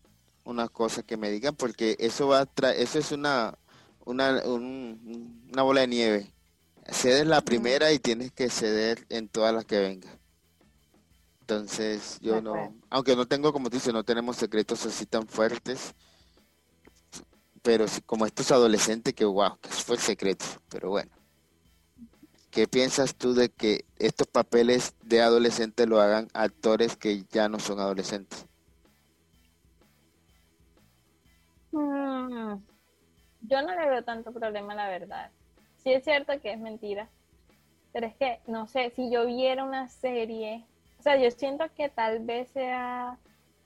una 0.45 0.69
cosa 0.69 1.03
que 1.03 1.17
me 1.17 1.31
digan 1.31 1.55
porque 1.55 1.95
eso 1.99 2.27
va 2.29 2.41
a 2.41 2.71
eso 2.73 2.99
es 2.99 3.11
una, 3.11 3.57
una, 4.05 4.43
un- 4.45 5.49
una 5.53 5.63
bola 5.63 5.81
de 5.81 5.87
nieve. 5.87 6.33
Cedes 6.87 7.27
la 7.27 7.41
primera 7.41 7.91
y 7.93 7.99
tienes 7.99 8.31
que 8.33 8.49
ceder 8.49 9.05
en 9.09 9.29
todas 9.29 9.53
las 9.53 9.65
que 9.65 9.79
vengan. 9.79 10.19
Entonces, 11.49 12.19
yo 12.19 12.41
no, 12.41 12.75
aunque 12.89 13.15
no 13.15 13.25
tengo, 13.25 13.53
como 13.53 13.69
tú 13.69 13.77
dices, 13.77 13.93
no 13.93 14.03
tenemos 14.03 14.35
secretos 14.35 14.85
así 14.85 15.05
tan 15.05 15.27
fuertes, 15.27 15.95
pero 17.61 17.87
sí, 17.87 18.01
como 18.01 18.25
estos 18.25 18.51
adolescentes 18.51 19.13
que, 19.13 19.25
wow, 19.25 19.57
que 19.61 19.69
fue 19.69 19.95
el 19.95 20.01
secreto, 20.01 20.45
pero 20.69 20.89
bueno. 20.89 21.11
¿Qué 22.49 22.67
piensas 22.67 23.15
tú 23.15 23.33
de 23.33 23.49
que 23.53 23.85
estos 23.95 24.27
papeles 24.27 24.95
de 25.01 25.21
adolescente 25.21 25.87
lo 25.87 26.01
hagan 26.01 26.27
actores 26.33 26.97
que 26.97 27.23
ya 27.31 27.47
no 27.47 27.59
son 27.59 27.79
adolescentes? 27.79 28.47
Mm, 31.71 32.55
Yo 33.41 33.61
no 33.63 33.75
le 33.75 33.89
veo 33.89 34.03
tanto 34.05 34.33
problema, 34.33 34.75
la 34.75 34.89
verdad. 34.89 35.33
Sí 35.77 35.93
es 35.93 36.03
cierto 36.03 36.39
que 36.41 36.53
es 36.53 36.59
mentira, 36.59 37.11
pero 37.93 38.07
es 38.07 38.15
que, 38.17 38.41
no 38.47 38.67
sé, 38.67 38.91
si 38.91 39.11
yo 39.11 39.25
viera 39.27 39.65
una 39.65 39.89
serie, 39.89 40.69
o 40.99 41.03
sea, 41.03 41.17
yo 41.17 41.29
siento 41.31 41.65
que 41.75 41.89
tal 41.89 42.19
vez 42.19 42.49
sea 42.49 43.17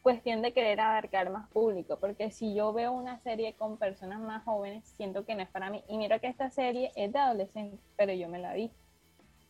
cuestión 0.02 0.42
de 0.42 0.54
querer 0.54 0.80
abarcar 0.80 1.30
más 1.30 1.50
público, 1.50 1.98
porque 2.00 2.32
si 2.32 2.56
yo 2.56 2.74
veo 2.74 2.92
una 2.92 3.20
serie 3.20 3.54
con 3.54 3.78
personas 3.78 4.20
más 4.20 4.44
jóvenes, 4.44 4.86
siento 4.96 5.26
que 5.26 5.36
no 5.36 5.44
es 5.44 5.50
para 5.50 5.70
mí. 5.70 5.84
Y 5.88 5.98
mira 5.98 6.20
que 6.20 6.28
esta 6.28 6.50
serie 6.50 6.92
es 6.96 7.14
de 7.14 7.20
adolescentes, 7.20 7.80
pero 7.96 8.14
yo 8.14 8.28
me 8.28 8.40
la 8.40 8.54
vi. 8.54 8.72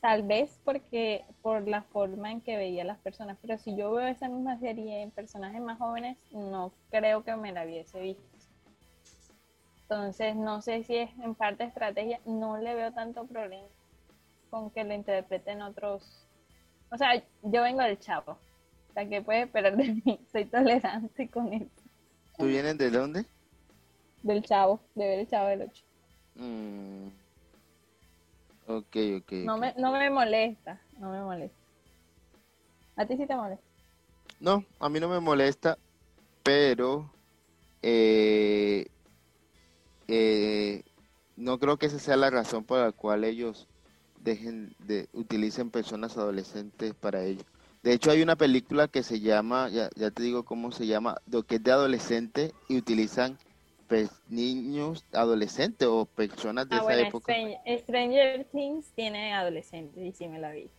Tal 0.02 0.24
vez 0.24 0.60
porque 0.66 1.26
por 1.42 1.68
la 1.68 1.84
forma 1.84 2.32
en 2.32 2.42
que 2.42 2.58
veía 2.58 2.82
a 2.82 2.86
las 2.86 2.98
personas, 2.98 3.38
pero 3.42 3.58
si 3.60 3.76
yo 3.76 3.92
veo 3.92 4.08
esa 4.08 4.28
misma 4.28 4.58
serie 4.60 5.02
en 5.02 5.12
personajes 5.12 5.62
más 5.62 5.78
jóvenes, 5.78 6.18
no 6.32 6.74
creo 6.90 7.24
que 7.24 7.36
me 7.36 7.52
la 7.52 7.64
hubiese 7.64 8.00
visto. 8.02 8.24
Entonces, 9.84 10.36
no 10.36 10.62
sé 10.62 10.84
si 10.84 10.98
es 10.98 11.12
en 11.20 11.36
parte 11.36 11.66
estrategia, 11.66 12.20
no 12.26 12.58
le 12.58 12.74
veo 12.74 12.94
tanto 12.94 13.26
problema 13.26 13.68
con 14.50 14.72
que 14.72 14.84
lo 14.84 14.94
interpreten 14.94 15.62
otros. 15.62 16.28
O 16.92 16.98
sea, 16.98 17.16
yo 17.42 17.64
vengo 17.64 17.82
del 17.82 17.98
chavo, 18.00 18.34
o 18.34 18.94
sea, 18.94 19.08
¿qué 19.08 19.22
puede 19.22 19.44
esperar 19.44 19.78
de 19.78 19.94
mí? 19.94 20.20
Soy 20.32 20.46
tolerante 20.46 21.30
con 21.30 21.54
eso. 21.54 21.70
¿Tú 22.38 22.46
vienes 22.46 22.78
de 22.78 22.92
dónde? 22.92 23.26
Del 24.24 24.44
chavo, 24.44 24.82
de 24.96 25.08
ver 25.08 25.20
el 25.20 25.28
chavo 25.28 25.48
del 25.48 25.62
8. 25.62 25.84
Mm, 26.36 27.08
ok, 28.68 28.98
ok. 29.22 29.32
No 29.44 29.58
me, 29.58 29.74
no 29.78 29.92
me 29.94 30.10
molesta, 30.10 30.82
no 31.00 31.12
me 31.12 31.22
molesta. 31.22 31.58
¿A 32.98 33.06
ti 33.06 33.16
sí 33.16 33.26
te 33.26 33.36
molesta? 33.36 33.66
No, 34.42 34.66
a 34.80 34.90
mí 34.90 35.00
no 35.00 35.08
me 35.08 35.20
molesta, 35.22 35.78
pero 36.44 37.10
eh, 37.82 38.88
eh, 40.10 40.84
no 41.38 41.58
creo 41.58 41.78
que 41.78 41.86
esa 41.86 42.00
sea 42.00 42.18
la 42.18 42.30
razón 42.30 42.66
por 42.66 42.80
la 42.80 42.92
cual 42.92 43.24
ellos 43.24 43.68
dejen 44.24 44.74
de 44.80 45.08
utilicen 45.14 45.72
personas 45.72 46.18
adolescentes 46.18 46.94
para 46.96 47.24
ello. 47.24 47.44
De 47.84 47.94
hecho, 47.94 48.12
hay 48.12 48.22
una 48.22 48.36
película 48.36 48.88
que 48.88 49.04
se 49.04 49.20
llama, 49.20 49.70
ya, 49.70 49.90
ya 49.96 50.12
te 50.12 50.24
digo 50.24 50.44
cómo 50.46 50.72
se 50.72 50.86
llama, 50.88 51.18
lo 51.26 51.44
que 51.44 51.56
es 51.56 51.64
de 51.64 51.72
adolescente 51.72 52.52
y 52.70 52.78
utilizan 52.78 53.38
pues, 53.88 54.10
niños 54.30 55.06
adolescentes 55.14 55.88
o 55.88 56.06
personas 56.06 56.70
de 56.70 56.78
Ah, 56.78 56.80
esa 56.80 56.94
bueno, 56.94 57.08
época. 57.08 57.34
Stranger, 57.34 57.80
Stranger 57.80 58.46
Things 58.52 58.86
tiene 58.96 59.34
adolescentes 59.34 60.04
y 60.04 60.12
sí 60.12 60.28
me 60.28 60.40
la 60.40 60.52
vi. 60.52 60.70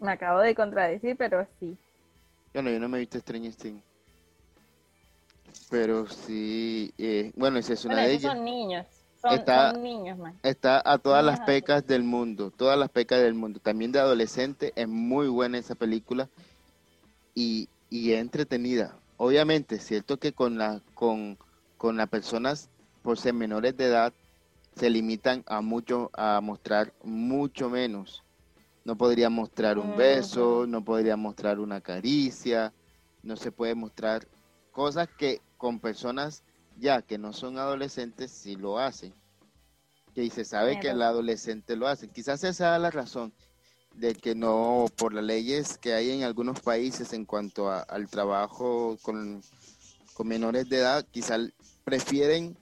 Me 0.00 0.12
acabo 0.12 0.40
de 0.40 0.54
contradecir, 0.54 1.16
pero 1.16 1.46
sí. 1.60 1.76
Bueno, 2.52 2.70
yo 2.70 2.80
no 2.80 2.88
me 2.88 2.96
he 2.98 3.00
visto 3.00 3.18
Stranger 3.20 3.54
Things. 3.54 3.82
Pero 5.70 6.06
sí, 6.08 6.92
eh, 6.98 7.32
bueno, 7.36 7.58
esa 7.58 7.72
es 7.74 7.84
una 7.84 7.96
Bueno, 7.96 8.08
de 8.08 8.14
ellas. 8.14 8.32
son 8.34 8.44
niños. 8.44 8.86
Son, 9.28 9.38
Está- 9.40 9.72
son 9.72 9.82
niños 9.82 10.18
más. 10.18 10.34
Está 10.42 10.82
a 10.84 10.98
todas 10.98 11.24
las 11.24 11.40
pecas 11.40 11.86
del 11.86 12.04
mundo, 12.04 12.50
todas 12.50 12.78
las 12.78 12.90
pecas 12.90 13.20
del 13.20 13.34
mundo. 13.34 13.58
También 13.60 13.90
de 13.92 13.98
adolescente, 13.98 14.72
es 14.76 14.86
muy 14.86 15.28
buena 15.28 15.58
esa 15.58 15.74
película 15.74 16.28
y, 17.34 17.68
y 17.90 18.12
es 18.12 18.20
entretenida. 18.20 18.98
Obviamente, 19.16 19.78
cierto 19.78 20.18
que 20.18 20.32
con 20.32 20.58
la, 20.58 20.82
con, 20.94 21.38
con 21.76 21.96
las 21.96 22.08
personas 22.08 22.70
por 23.02 23.18
ser 23.18 23.34
menores 23.34 23.76
de 23.76 23.86
edad 23.86 24.12
se 24.76 24.90
limitan 24.90 25.42
a 25.46 25.60
mucho, 25.62 26.10
a 26.14 26.40
mostrar 26.40 26.92
mucho 27.02 27.68
menos. 27.70 28.22
No 28.84 28.96
podría 28.96 29.30
mostrar 29.30 29.78
un 29.78 29.96
beso, 29.96 30.66
no 30.68 30.84
podría 30.84 31.16
mostrar 31.16 31.58
una 31.58 31.80
caricia, 31.80 32.72
no 33.22 33.36
se 33.36 33.50
puede 33.50 33.74
mostrar 33.74 34.28
cosas 34.70 35.08
que 35.18 35.40
con 35.56 35.80
personas 35.80 36.42
ya 36.78 37.02
que 37.02 37.18
no 37.18 37.32
son 37.32 37.58
adolescentes 37.58 38.30
sí 38.30 38.56
lo 38.56 38.78
hacen. 38.78 39.14
Que 40.14 40.30
se 40.30 40.44
sabe 40.44 40.80
que 40.80 40.88
el 40.88 41.02
adolescente 41.02 41.76
lo 41.76 41.86
hace. 41.88 42.08
Quizás 42.08 42.42
esa 42.44 42.52
sea 42.52 42.78
la 42.78 42.90
razón 42.90 43.32
de 43.94 44.14
que 44.14 44.34
no, 44.34 44.86
por 44.96 45.12
las 45.14 45.24
leyes 45.24 45.78
que 45.78 45.92
hay 45.94 46.10
en 46.10 46.22
algunos 46.22 46.60
países 46.60 47.12
en 47.12 47.24
cuanto 47.24 47.70
a- 47.70 47.80
al 47.80 48.08
trabajo 48.08 48.98
con, 49.02 49.42
con 50.14 50.28
menores 50.28 50.68
de 50.68 50.78
edad, 50.78 51.06
quizás 51.10 51.40
prefieren 51.84 52.56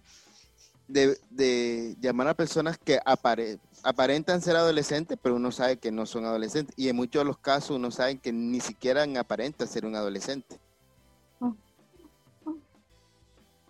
de, 0.86 1.18
de 1.30 1.96
llamar 2.00 2.28
a 2.28 2.34
personas 2.34 2.76
que 2.78 2.98
apare- 3.04 3.58
aparentan 3.82 4.42
ser 4.42 4.56
adolescentes, 4.56 5.18
pero 5.20 5.36
uno 5.36 5.50
sabe 5.50 5.78
que 5.78 5.90
no 5.92 6.06
son 6.06 6.24
adolescentes. 6.24 6.74
Y 6.76 6.88
en 6.88 6.96
muchos 6.96 7.20
de 7.20 7.24
los 7.26 7.38
casos 7.38 7.70
uno 7.76 7.90
sabe 7.90 8.18
que 8.18 8.32
ni 8.32 8.60
siquiera 8.60 9.04
aparenta 9.18 9.66
ser 9.66 9.86
un 9.86 9.96
adolescente. 9.96 10.60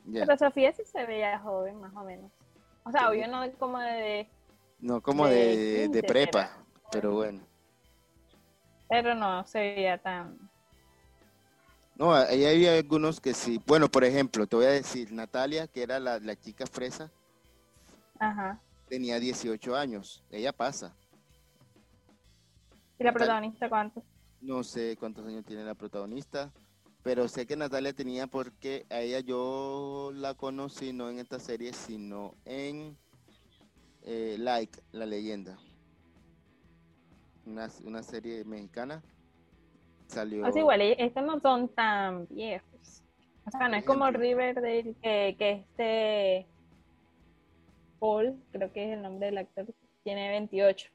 Ya. 0.05 0.27
Pero 0.27 0.39
Sofía 0.39 0.73
sí 0.73 0.83
se 0.85 1.05
veía 1.07 1.39
joven, 1.39 1.81
más 1.81 1.95
o 1.95 2.05
menos. 2.05 2.31
O 2.85 2.91
sea, 2.91 3.11
obvio 3.11 3.27
no 3.29 3.51
como 3.59 3.79
de... 3.79 4.29
No 4.81 5.01
como 5.01 5.27
de 5.27 5.35
de, 5.57 5.89
de 5.89 6.01
15 6.01 6.03
prepa, 6.03 6.51
pero 6.93 7.13
bueno. 7.13 7.41
Pero 8.89 9.15
no 9.15 9.47
se 9.47 9.59
veía 9.61 9.99
tan... 9.99 10.39
No, 11.97 12.13
ahí 12.13 12.45
había 12.45 12.75
algunos 12.75 13.21
que 13.21 13.35
sí. 13.35 13.61
Bueno, 13.67 13.89
por 13.89 14.05
ejemplo, 14.05 14.47
te 14.47 14.57
voy 14.57 14.67
a 14.67 14.71
decir, 14.71 15.13
Natalia, 15.13 15.69
que 15.69 15.83
era 15.83 16.01
la, 16.01 16.19
la 16.19 16.35
chica 16.37 16.67
fresa, 16.67 17.11
Ajá. 18.19 18.61
tenía 18.89 19.21
18 19.21 19.77
años. 19.77 20.23
Ella 20.31 20.53
pasa. 20.53 20.95
¿Y 22.99 23.05
la 23.05 23.13
protagonista 23.13 23.69
cuántos? 23.69 24.03
No 24.41 24.63
sé 24.65 24.97
cuántos 24.99 25.27
años 25.27 25.45
tiene 25.45 25.65
la 25.65 25.75
protagonista, 25.75 26.51
pero 27.05 27.29
sé 27.29 27.47
que 27.47 27.55
Natalia 27.55 27.93
tenía 27.93 28.27
porque 28.27 28.87
a 28.89 29.01
ella 29.03 29.21
yo 29.21 30.11
la 30.15 30.33
conocí 30.35 30.93
no 30.95 31.11
en 31.11 31.19
esta 31.19 31.39
serie, 31.39 31.75
sino 31.75 32.35
en 32.47 32.97
eh, 34.03 34.37
Like, 34.39 34.81
la 34.91 35.05
leyenda. 35.05 35.59
Una, 37.47 37.69
una 37.85 38.03
serie 38.03 38.43
mexicana. 38.45 39.03
Salió. 40.07 40.47
Así 40.47 40.61
igual, 40.61 40.81
e- 40.81 40.97
estos 40.99 41.25
no 41.25 41.39
son 41.41 41.69
tan 41.69 42.27
viejos. 42.29 43.03
O 43.47 43.51
sea, 43.51 43.69
no 43.69 43.77
es 43.77 43.85
como. 43.85 44.11
Riverdale, 44.11 44.95
que, 45.03 45.37
que 45.39 45.51
este 45.53 46.47
Paul, 47.99 48.43
creo 48.51 48.73
que 48.73 48.87
es 48.87 48.97
el 48.97 49.03
nombre 49.03 49.27
del 49.27 49.39
actor, 49.39 49.67
tiene 50.05 50.31
28. 50.31 50.89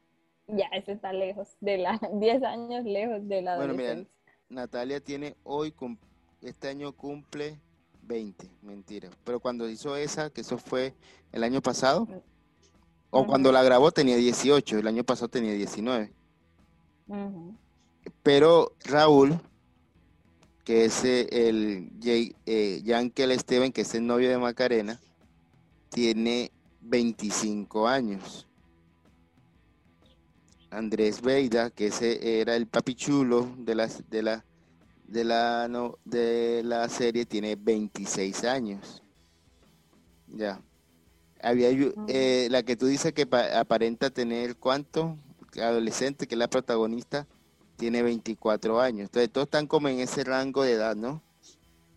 Ya, 0.48 0.66
ese 0.72 0.92
está 0.92 1.12
lejos, 1.12 1.56
de 1.60 1.78
la 1.78 2.00
10 2.14 2.42
años 2.42 2.84
lejos 2.84 3.28
de 3.28 3.42
la 3.42 3.56
Bueno, 3.56 3.74
miren, 3.74 3.90
adolescencia. 3.90 4.19
Natalia 4.50 5.00
tiene 5.00 5.36
hoy, 5.44 5.72
este 6.42 6.68
año 6.68 6.92
cumple 6.92 7.58
20, 8.02 8.50
mentira. 8.62 9.08
Pero 9.24 9.38
cuando 9.40 9.68
hizo 9.68 9.96
esa, 9.96 10.30
que 10.30 10.40
eso 10.40 10.58
fue 10.58 10.92
el 11.32 11.44
año 11.44 11.62
pasado, 11.62 12.08
o 13.10 13.26
cuando 13.26 13.52
la 13.52 13.62
grabó 13.62 13.92
tenía 13.92 14.16
18, 14.16 14.78
el 14.78 14.86
año 14.88 15.04
pasado 15.04 15.28
tenía 15.28 15.52
19. 15.52 16.12
Ujú. 17.06 17.54
Pero 18.22 18.72
Raúl, 18.84 19.38
que 20.64 20.84
es 20.84 21.04
eh, 21.04 21.28
el 21.30 21.90
Jay- 22.02 22.34
eh, 22.46 22.82
Yankel 22.84 23.30
Esteban, 23.30 23.72
que 23.72 23.82
es 23.82 23.94
el 23.94 24.06
novio 24.06 24.28
de 24.28 24.38
Macarena, 24.38 25.00
tiene 25.90 26.50
25 26.80 27.86
años. 27.86 28.48
Andrés 30.70 31.20
Veida, 31.20 31.70
que 31.70 31.88
ese 31.88 32.40
era 32.40 32.54
el 32.56 32.66
papi 32.66 32.94
chulo 32.94 33.48
de 33.58 33.74
la, 33.74 33.88
de 34.08 34.22
la, 34.22 34.44
de 35.04 35.24
la, 35.24 35.66
no- 35.68 35.98
de 36.04 36.62
la 36.64 36.88
serie, 36.88 37.26
tiene 37.26 37.56
26 37.56 38.44
años. 38.44 39.02
Ya. 40.28 40.60
Había 41.42 41.70
Ujú. 41.70 42.04
eh, 42.08 42.48
la 42.50 42.62
que 42.62 42.76
tú 42.76 42.86
dices 42.86 43.12
que 43.12 43.26
pa- 43.26 43.58
aparenta 43.58 44.10
tener 44.10 44.56
cuánto, 44.56 45.16
adolescente, 45.60 46.26
que 46.26 46.34
es 46.34 46.38
la 46.38 46.48
protagonista, 46.48 47.26
tiene 47.76 48.02
24 48.02 48.80
años. 48.80 49.06
Entonces 49.06 49.30
todos 49.32 49.46
están 49.46 49.66
como 49.66 49.88
en 49.88 50.00
ese 50.00 50.22
rango 50.22 50.62
de 50.62 50.72
edad, 50.72 50.94
¿no? 50.94 51.22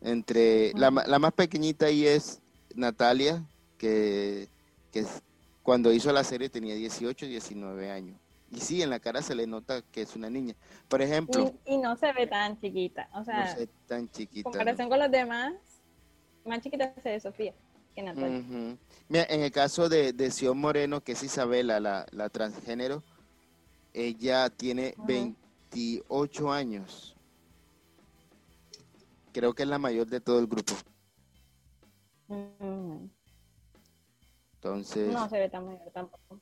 Entre 0.02 0.74
la, 0.76 0.90
la 0.92 1.20
más 1.20 1.34
pequeñita 1.34 1.86
ahí 1.86 2.06
es 2.08 2.42
Natalia, 2.76 3.46
que, 3.78 4.48
que 4.92 5.06
cuando 5.62 5.94
hizo 5.94 6.12
la 6.12 6.24
serie 6.24 6.50
tenía 6.50 6.76
18, 6.76 7.26
19 7.26 7.92
años. 7.92 8.18
Y 8.54 8.60
sí, 8.60 8.82
en 8.82 8.90
la 8.92 9.00
cara 9.00 9.22
se 9.22 9.34
le 9.36 9.48
nota 9.48 9.82
que 9.82 10.04
es 10.04 10.16
una 10.16 10.30
niña. 10.30 10.56
Por 10.88 11.02
ejemplo, 11.02 11.54
Y, 11.66 11.74
y 11.74 11.78
no 11.78 11.96
se 11.96 12.14
ve 12.14 12.28
tan 12.28 12.60
chiquita. 12.60 13.10
O 13.14 13.18
no 13.18 13.26
sea, 13.26 13.48
sé, 13.48 13.68
tan 13.88 14.00
en 14.02 14.10
chiquita. 14.10 14.50
¿no? 14.50 14.52
comparación 14.52 14.90
con 14.90 15.00
los 15.00 15.12
demás, 15.12 15.54
más 16.46 16.62
chiquita 16.62 16.94
se 17.02 17.10
ve 17.10 17.20
Sofía 17.20 17.54
que 17.96 18.04
Natalia. 18.04 18.42
Mira, 19.10 19.26
en 19.30 19.42
el 19.42 19.52
caso 19.52 19.90
de, 19.90 20.14
de 20.14 20.32
Sion 20.32 20.58
Moreno, 20.58 21.02
que 21.02 21.14
es 21.14 21.24
Isabela, 21.24 21.80
la, 21.80 22.06
la 22.12 22.30
transgénero, 22.30 23.04
ella 23.94 24.50
tiene 24.50 24.94
Ujú. 24.98 25.08
28 25.08 26.52
años. 26.52 27.16
Creo 29.32 29.54
que 29.54 29.64
es 29.64 29.70
la 29.70 29.80
mayor 29.80 30.08
de 30.08 30.22
todo 30.22 30.40
el 30.40 30.48
grupo. 30.48 30.74
Ujú. 32.28 33.10
Entonces, 34.56 35.14
No 35.14 35.28
se 35.28 35.40
ve 35.40 35.50
tan 35.50 35.66
mayor 35.66 35.92
tampoco. 35.92 36.40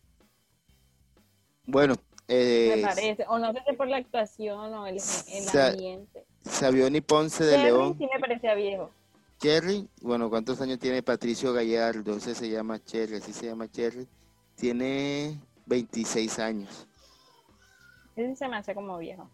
Bueno, 1.72 1.96
Me 2.28 2.80
eh, 2.80 2.82
parece. 2.82 3.26
O 3.28 3.40
no 3.40 3.52
sé 3.54 3.60
si 3.68 3.76
por 3.76 3.88
la 3.88 3.98
actuación 3.98 4.74
o 4.74 4.88
el, 4.88 4.98
el 4.98 5.60
ambiente. 5.60 6.26
Savioni 6.44 7.02
Ponce 7.02 7.44
de 7.44 7.52
Terry 7.52 7.64
León, 7.64 7.96
sí 7.98 8.08
me 8.12 8.20
parecía 8.20 8.54
viejo. 8.56 8.92
Cherry, 9.40 9.88
bueno, 10.02 10.30
¿cuántos 10.30 10.62
años 10.62 10.78
tiene 10.78 11.02
Patricio 11.02 11.52
Gallardo? 11.52 12.16
Ese 12.16 12.36
se 12.36 12.50
llama 12.50 12.84
Cherry, 12.84 13.16
así 13.16 13.34
se 13.34 13.48
llama 13.48 13.68
Cherry. 13.68 14.08
Tiene 14.56 15.40
26 15.66 16.38
años. 16.40 16.88
Ese 18.16 18.36
se 18.36 18.48
me 18.48 18.58
hace 18.58 18.76
como 18.76 18.98
viejo. 19.00 19.28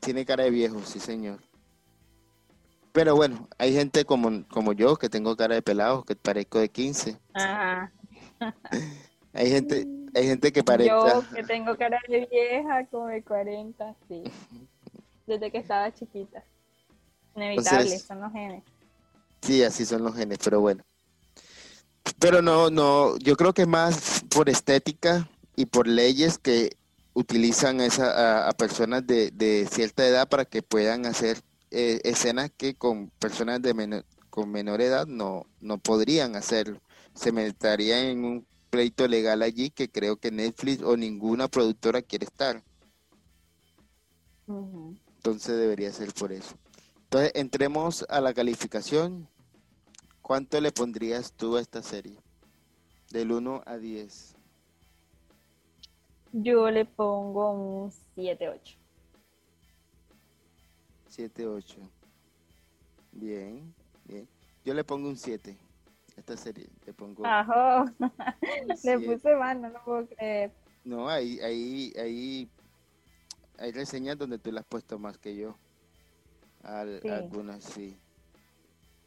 Tiene 0.00 0.24
cara 0.24 0.44
de 0.44 0.50
viejo, 0.50 0.80
sí, 0.82 0.98
señor. 0.98 1.38
Pero 2.92 3.14
bueno, 3.14 3.48
hay 3.56 3.72
gente 3.72 4.04
como, 4.04 4.44
como 4.48 4.72
yo 4.72 4.96
que 4.96 5.08
tengo 5.08 5.36
cara 5.36 5.54
de 5.54 5.62
pelado, 5.62 6.02
que 6.02 6.16
parezco 6.16 6.58
de 6.58 6.68
15. 6.68 7.18
Ajá. 7.34 7.92
Hay 9.32 9.48
gente, 9.48 9.86
hay 10.14 10.26
gente 10.26 10.52
que 10.52 10.60
Yo 10.60 10.64
parezca. 10.64 11.22
que 11.34 11.42
tengo 11.44 11.76
cara 11.76 12.00
de 12.08 12.26
vieja, 12.30 12.86
como 12.86 13.06
de 13.06 13.22
40, 13.22 13.94
sí. 14.08 14.22
Desde 15.26 15.50
que 15.50 15.58
estaba 15.58 15.92
chiquita. 15.92 16.44
Inevitable, 17.34 17.98
son 17.98 18.20
los 18.20 18.32
genes. 18.32 18.62
Sí, 19.40 19.62
así 19.62 19.84
son 19.86 20.04
los 20.04 20.14
genes, 20.14 20.38
pero 20.42 20.60
bueno. 20.60 20.84
Pero 22.18 22.42
no, 22.42 22.70
no, 22.70 23.16
yo 23.18 23.36
creo 23.36 23.52
que 23.52 23.62
es 23.62 23.68
más 23.68 24.24
por 24.28 24.48
estética 24.48 25.28
y 25.56 25.66
por 25.66 25.86
leyes 25.86 26.38
que 26.38 26.76
utilizan 27.14 27.80
esa, 27.80 28.44
a, 28.44 28.48
a 28.48 28.52
personas 28.52 29.06
de, 29.06 29.30
de 29.30 29.66
cierta 29.70 30.06
edad 30.06 30.28
para 30.28 30.44
que 30.44 30.62
puedan 30.62 31.06
hacer 31.06 31.38
eh, 31.70 32.00
escenas 32.04 32.50
que 32.56 32.74
con 32.74 33.08
personas 33.18 33.62
de 33.62 33.74
menor, 33.74 34.04
con 34.30 34.50
menor 34.50 34.80
edad 34.80 35.06
no, 35.06 35.46
no 35.60 35.78
podrían 35.78 36.36
hacerlo. 36.36 36.80
Se 37.14 37.32
metería 37.32 38.10
en 38.10 38.24
un 38.24 38.46
pleito 38.72 39.06
legal 39.06 39.42
allí 39.42 39.68
que 39.68 39.90
creo 39.90 40.16
que 40.16 40.30
Netflix 40.30 40.82
o 40.82 40.96
ninguna 40.96 41.46
productora 41.46 42.00
quiere 42.00 42.24
estar. 42.24 42.64
Ujú. 44.46 44.96
Entonces 45.16 45.58
debería 45.58 45.92
ser 45.92 46.14
por 46.14 46.32
eso. 46.32 46.54
Entonces, 47.04 47.32
entremos 47.34 48.06
a 48.08 48.22
la 48.22 48.32
calificación. 48.32 49.28
¿Cuánto 50.22 50.58
le 50.58 50.72
pondrías 50.72 51.34
tú 51.34 51.58
a 51.58 51.60
esta 51.60 51.82
serie? 51.82 52.16
Del 53.10 53.32
1 53.32 53.62
a 53.66 53.76
10. 53.76 54.36
Yo 56.32 56.70
le 56.70 56.86
pongo 56.86 57.50
un 57.52 57.92
7-8. 58.16 58.78
7, 61.08 61.46
8. 61.46 61.76
Bien, 63.12 63.74
bien. 64.06 64.26
Yo 64.64 64.72
le 64.72 64.82
pongo 64.82 65.10
un 65.10 65.18
7. 65.18 65.58
Esta 66.16 66.36
serie 66.36 66.68
le 66.84 66.92
pongo 66.92 67.24
Ajo, 67.26 67.84
un 67.84 67.94
le 68.84 68.98
puse 69.00 69.34
mal, 69.36 69.60
no 69.62 69.68
lo 69.70 69.84
puedo 69.84 70.06
creer. 70.08 70.52
No, 70.84 71.08
ahí, 71.08 71.40
ahí, 71.40 71.92
ahí 71.98 72.50
hay 73.58 73.72
reseñas 73.72 74.18
donde 74.18 74.38
tú 74.38 74.50
le 74.52 74.60
has 74.60 74.66
puesto 74.66 74.98
más 74.98 75.16
que 75.18 75.36
yo. 75.36 75.56
Al- 76.62 77.00
Sí. 77.00 77.08
Algunas 77.08 77.64
sí. 77.64 77.98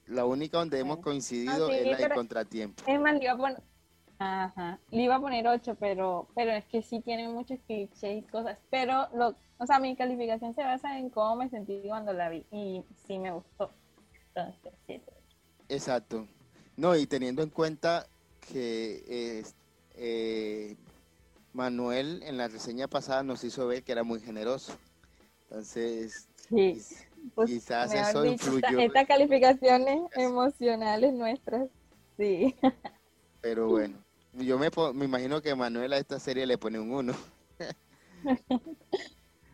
La 0.07 0.25
única 0.25 0.57
donde 0.59 0.79
hemos 0.79 0.99
coincidido 0.99 1.67
sí, 1.67 1.75
es 1.75 1.87
la 1.87 1.97
de 2.07 2.13
contratiempo. 2.13 2.83
Es 2.87 2.99
más, 2.99 3.13
le 3.15 3.23
iba 3.23 3.33
a 3.33 3.37
poner. 3.37 3.63
Ajá. 4.19 4.79
Le 4.91 5.03
iba 5.03 5.15
a 5.15 5.19
poner 5.19 5.47
8, 5.47 5.75
pero, 5.79 6.27
pero 6.35 6.51
es 6.51 6.63
que 6.65 6.81
sí 6.81 7.01
tiene 7.01 7.27
muchos 7.27 7.59
clichés 7.65 8.17
y 8.17 8.21
cosas. 8.21 8.57
Pero, 8.69 9.07
lo, 9.13 9.35
o 9.57 9.65
sea, 9.65 9.79
mi 9.79 9.95
calificación 9.95 10.53
se 10.53 10.63
basa 10.63 10.97
en 10.99 11.09
cómo 11.09 11.35
me 11.37 11.49
sentí 11.49 11.81
cuando 11.87 12.13
la 12.13 12.29
vi. 12.29 12.45
Y 12.51 12.83
sí 13.07 13.17
me 13.19 13.31
gustó. 13.31 13.71
Entonces, 14.27 14.73
7. 14.85 15.11
Exacto. 15.69 16.27
No, 16.77 16.95
y 16.95 17.05
teniendo 17.07 17.41
en 17.41 17.49
cuenta 17.49 18.05
que 18.51 19.39
es- 19.39 19.55
eh, 19.95 20.75
Manuel 21.53 22.21
en 22.23 22.37
la 22.37 22.47
reseña 22.49 22.87
pasada 22.87 23.23
nos 23.23 23.43
hizo 23.43 23.65
ver 23.67 23.83
que 23.83 23.93
era 23.93 24.03
muy 24.03 24.19
generoso. 24.19 24.77
Entonces, 25.43 26.27
Sí. 26.49 26.83
Pues, 27.33 27.49
quizás 27.49 27.91
eso 27.93 28.21
dicho, 28.21 28.45
influyó. 28.55 28.79
estas 28.79 29.07
calificaciones 29.07 29.99
emocionales 30.15 31.11
nuestras. 31.13 31.67
Sí. 32.17 32.55
Pero 33.41 33.67
bueno, 33.69 33.97
yo 34.33 34.59
me, 34.59 34.69
me 34.93 35.05
imagino 35.05 35.41
que 35.41 35.55
Manuel 35.55 35.93
a 35.93 35.97
esta 35.97 36.19
serie 36.19 36.45
le 36.45 36.57
pone 36.57 36.79
un 36.79 36.91
1. 36.91 37.15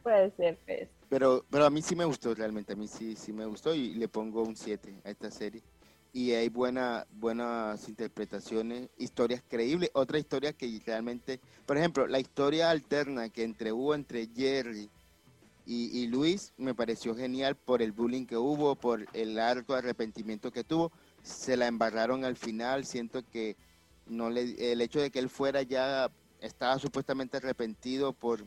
Puede 0.04 0.32
ser, 0.32 0.60
pues. 0.66 0.90
Pero, 1.10 1.46
pero 1.50 1.66
a 1.66 1.70
mí 1.70 1.82
sí 1.82 1.96
me 1.96 2.06
gustó 2.06 2.34
realmente, 2.34 2.74
a 2.74 2.76
mí 2.76 2.88
sí, 2.88 3.16
sí 3.16 3.34
me 3.34 3.46
gustó 3.46 3.76
y 3.76 3.94
le 3.96 4.08
pongo 4.08 4.44
un 4.44 4.56
7 4.56 5.00
a 5.04 5.10
esta 5.10 5.30
serie. 5.30 5.62
Y 6.14 6.32
hay 6.34 6.50
buena, 6.50 7.08
buenas 7.12 7.88
interpretaciones, 7.88 8.90
historias 8.98 9.42
creíbles. 9.48 9.90
Otra 9.94 10.20
historia 10.20 10.52
que 10.52 10.82
realmente, 10.86 11.40
por 11.66 11.78
ejemplo, 11.78 12.06
la 12.06 12.20
historia 12.20 12.70
alterna 12.70 13.30
que 13.30 13.44
entre 13.44 13.72
hubo 13.72 13.96
entre 13.96 14.28
Jerry 14.36 14.90
y, 15.66 16.08
Luis 16.08 16.54
me 16.58 16.74
pareció 16.74 17.16
genial 17.16 17.56
por 17.56 17.82
el 17.82 17.92
bullying 17.92 18.26
que 18.26 18.36
hubo, 18.36 18.76
por 18.76 19.08
el 19.14 19.36
largo 19.36 19.74
arrepentimiento 19.74 20.52
que 20.52 20.64
tuvo. 20.64 20.92
Se 21.24 21.56
la 21.56 21.68
embarraron 21.68 22.26
al 22.26 22.36
final, 22.36 22.86
siento 22.86 23.24
que 23.30 23.56
no 24.08 24.30
le, 24.30 24.72
el 24.72 24.82
hecho 24.82 25.00
de 25.00 25.12
que 25.12 25.20
él 25.20 25.30
fuera 25.30 25.62
ya 25.62 26.12
estaba 26.42 26.78
supuestamente 26.80 27.38
arrepentido 27.38 28.12
por, 28.12 28.44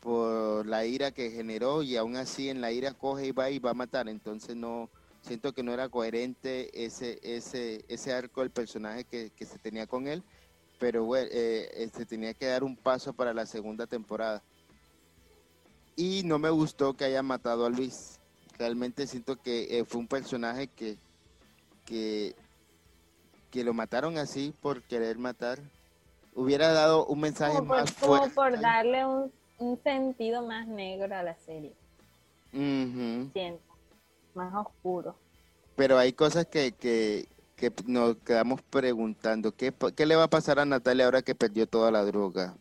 por 0.00 0.66
la 0.66 0.86
ira 0.86 1.12
que 1.12 1.30
generó 1.30 1.82
y 1.82 1.96
aún 1.96 2.16
así 2.16 2.48
en 2.48 2.60
la 2.60 2.72
ira 2.72 2.94
coge 2.94 3.26
y 3.26 3.32
va 3.32 3.50
y 3.50 3.58
va 3.58 3.70
a 3.70 3.74
matar. 3.74 4.08
Entonces 4.08 4.56
no 4.56 4.90
siento 5.22 5.52
que 5.52 5.62
no 5.62 5.72
era 5.72 5.88
coherente 5.88 6.70
ese 6.84 7.18
ese 7.22 7.84
ese 7.88 8.12
arco 8.12 8.40
del 8.40 8.50
personaje 8.50 9.04
que, 9.04 9.30
que 9.36 9.44
se 9.44 9.58
tenía 9.58 9.86
con 9.86 10.06
él 10.06 10.22
pero 10.78 11.04
bueno, 11.04 11.28
eh, 11.32 11.68
este, 11.74 12.06
tenía 12.06 12.34
que 12.34 12.46
dar 12.46 12.62
un 12.62 12.76
paso 12.76 13.12
para 13.12 13.34
la 13.34 13.46
segunda 13.46 13.86
temporada. 13.86 14.42
Y 15.96 16.22
no 16.24 16.38
me 16.38 16.50
gustó 16.50 16.94
que 16.94 17.04
haya 17.04 17.22
matado 17.22 17.66
a 17.66 17.70
Luis. 17.70 18.20
Realmente 18.58 19.06
siento 19.06 19.36
que 19.36 19.78
eh, 19.78 19.84
fue 19.84 20.00
un 20.00 20.06
personaje 20.06 20.68
que, 20.68 20.96
que, 21.84 22.34
que 23.50 23.64
lo 23.64 23.74
mataron 23.74 24.18
así 24.18 24.54
por 24.62 24.82
querer 24.82 25.18
matar. 25.18 25.58
Hubiera 26.34 26.72
dado 26.72 27.04
un 27.06 27.20
mensaje 27.20 27.56
Como 27.56 27.68
por, 27.68 27.80
más 27.80 27.92
como 27.94 28.14
fuerte. 28.14 28.34
por 28.34 28.60
darle 28.60 29.04
un, 29.04 29.32
un 29.58 29.82
sentido 29.82 30.46
más 30.46 30.68
negro 30.68 31.12
a 31.16 31.24
la 31.24 31.34
serie. 31.34 31.72
Ujú. 32.52 33.30
Siento. 33.32 33.67
Más 34.38 34.54
oscuro. 34.54 35.16
Pero 35.74 35.98
hay 35.98 36.12
cosas 36.12 36.46
que, 36.46 36.72
que, 36.72 37.26
que 37.56 37.72
nos 37.86 38.16
quedamos 38.18 38.62
preguntando. 38.62 39.52
¿qué, 39.52 39.74
¿Qué 39.96 40.06
le 40.06 40.14
va 40.14 40.24
a 40.24 40.30
pasar 40.30 40.60
a 40.60 40.64
Natalia 40.64 41.06
ahora 41.06 41.22
que 41.22 41.34
perdió 41.34 41.66
toda 41.66 41.90
la 41.90 42.04
droga? 42.04 42.54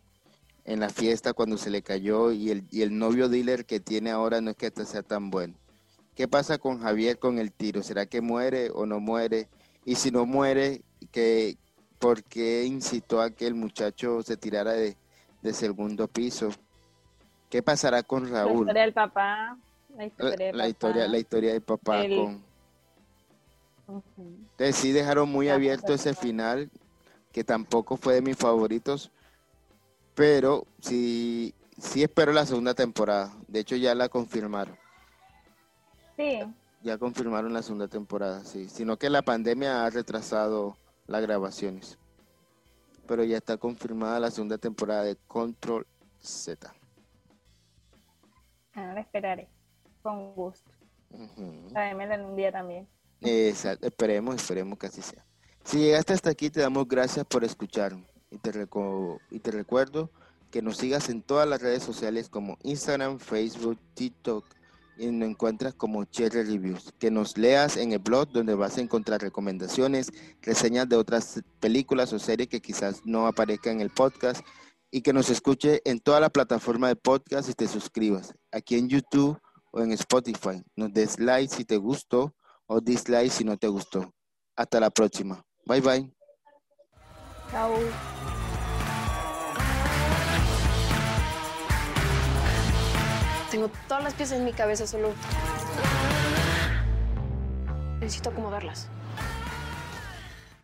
En 0.65 0.79
la 0.79 0.89
fiesta 0.89 1.33
cuando 1.33 1.57
se 1.57 1.69
le 1.69 1.81
cayó 1.83 2.31
y 2.31 2.49
el, 2.49 2.65
y 2.71 2.81
el 2.81 2.97
novio 2.97 3.29
dealer 3.29 3.65
que 3.65 3.79
tiene 3.79 4.09
ahora 4.11 4.41
no 4.41 4.51
es 4.51 4.57
que 4.57 4.71
sea 4.85 5.03
tan 5.03 5.29
bueno. 5.29 5.53
¿Qué 6.15 6.27
pasa 6.27 6.57
con 6.57 6.81
Javier 6.81 7.19
con 7.19 7.37
el 7.37 7.51
tiro? 7.51 7.83
¿Será 7.83 8.07
que 8.07 8.21
muere 8.21 8.71
o 8.73 8.85
no 8.87 8.99
muere? 8.99 9.47
Y 9.85 9.95
si 9.95 10.09
no 10.09 10.25
muere, 10.25 10.81
¿qué, 11.11 11.57
¿por 11.99 12.23
qué 12.23 12.65
incitó 12.65 13.21
a 13.21 13.29
que 13.29 13.45
el 13.45 13.53
muchacho 13.53 14.23
se 14.23 14.35
tirara 14.35 14.73
de, 14.73 14.97
de 15.43 15.53
segundo 15.53 16.07
piso? 16.07 16.49
¿Qué 17.49 17.61
pasará 17.61 18.03
con 18.03 18.31
La 18.33 18.43
Raúl? 18.43 18.61
historia 18.61 18.81
del 18.81 18.93
papá. 18.93 19.57
La 19.97 20.05
historia 20.05 20.29
La, 20.31 20.45
del 20.45 20.57
la 20.57 20.67
historia, 20.69 21.01
papá. 21.03 21.11
la 21.11 21.17
historia 21.17 21.51
del 21.53 21.61
papá 21.61 22.03
El- 22.05 22.15
con... 22.15 22.47
Entonces 24.51 24.75
sí 24.75 24.91
dejaron 24.91 25.29
muy 25.29 25.47
La 25.47 25.55
abierto 25.55 25.93
ese 25.93 26.13
final, 26.13 26.69
que 27.31 27.43
tampoco 27.43 27.97
fue 27.97 28.15
de 28.15 28.21
mis 28.21 28.37
favoritos, 28.37 29.11
pero 30.15 30.65
sí, 30.81 31.53
sí 31.77 32.03
espero 32.03 32.31
la 32.33 32.45
segunda 32.45 32.73
temporada. 32.73 33.33
De 33.47 33.59
hecho 33.59 33.75
ya 33.75 33.93
la 33.95 34.09
confirmaron, 34.09 34.77
Sí, 36.15 36.39
ya 36.81 36.97
confirmaron 36.97 37.53
la 37.53 37.61
segunda 37.61 37.87
temporada, 37.87 38.43
sí. 38.43 38.67
Sino 38.69 38.97
que 38.97 39.09
la 39.09 39.21
pandemia 39.21 39.85
ha 39.85 39.89
retrasado 39.89 40.75
las 41.05 41.21
grabaciones. 41.21 41.97
Pero 43.07 43.23
ya 43.23 43.37
está 43.37 43.57
confirmada 43.57 44.19
la 44.19 44.31
segunda 44.31 44.57
temporada 44.57 45.03
de 45.03 45.15
Control 45.27 45.85
Z. 46.19 46.73
ah, 48.73 48.93
la 48.93 49.01
esperaré. 49.01 49.47
Con 50.07 50.33
gusto. 50.35 50.71
Ujú. 51.09 51.67
Tráemela 51.73 52.15
en 52.15 52.21
un 52.25 52.35
día 52.37 52.49
también. 52.49 52.87
Exacto, 53.19 53.87
esperemos, 53.87 54.35
esperemos 54.35 54.77
que 54.79 54.87
así 54.87 55.01
sea. 55.01 55.25
Si 55.65 55.79
llegaste 55.79 56.13
hasta 56.13 56.29
aquí, 56.29 56.49
te 56.49 56.61
damos 56.61 56.87
gracias 56.87 57.25
por 57.25 57.43
escuchar. 57.43 57.97
Y 58.31 58.37
te, 58.37 58.53
reco- 58.53 59.19
y 59.29 59.39
te 59.39 59.51
recuerdo 59.51 60.09
que 60.49 60.61
nos 60.61 60.77
sigas 60.77 61.09
en 61.09 61.21
todas 61.21 61.45
las 61.45 61.61
redes 61.61 61.83
sociales 61.83 62.29
como 62.29 62.57
Instagram, 62.63 63.19
Facebook, 63.19 63.77
TikTok 63.95 64.45
y 64.97 65.07
nos 65.07 65.27
encuentras 65.29 65.73
como 65.73 66.05
Cherry 66.05 66.43
Reviews. 66.43 66.93
Que 66.99 67.11
nos 67.11 67.37
leas 67.37 67.75
en 67.75 67.91
el 67.91 67.99
blog 67.99 68.29
donde 68.29 68.55
vas 68.55 68.77
a 68.77 68.81
encontrar 68.81 69.21
recomendaciones, 69.21 70.09
reseñas 70.41 70.87
de 70.87 70.95
otras 70.95 71.41
películas 71.59 72.13
o 72.13 72.19
series 72.19 72.47
que 72.47 72.61
quizás 72.61 73.01
no 73.03 73.27
aparezcan 73.27 73.73
en 73.73 73.81
el 73.81 73.89
podcast 73.89 74.41
y 74.89 75.01
que 75.01 75.11
nos 75.11 75.29
escuche 75.29 75.81
en 75.83 75.99
toda 75.99 76.21
la 76.21 76.29
plataforma 76.29 76.87
de 76.87 76.95
podcast 76.95 77.49
y 77.49 77.53
te 77.53 77.67
suscribas 77.67 78.33
aquí 78.53 78.77
en 78.77 78.87
YouTube 78.87 79.37
o 79.71 79.81
en 79.81 79.91
Spotify. 79.93 80.63
Nos 80.75 80.91
des 80.93 81.19
like 81.19 81.53
si 81.53 81.65
te 81.65 81.77
gustó 81.77 82.33
o 82.65 82.81
dislike 82.81 83.31
si 83.31 83.43
no 83.43 83.57
te 83.57 83.67
gustó. 83.67 84.13
Hasta 84.55 84.79
la 84.79 84.89
próxima. 84.89 85.43
Bye 85.65 85.81
bye. 85.81 86.13
Chao. 87.51 87.73
Tengo 93.51 93.71
todas 93.87 94.03
las 94.03 94.13
piezas 94.13 94.37
en 94.37 94.45
mi 94.45 94.51
cabeza, 94.51 94.85
solo 94.85 95.13
necesito 97.99 98.29
acomodarlas. 98.29 98.89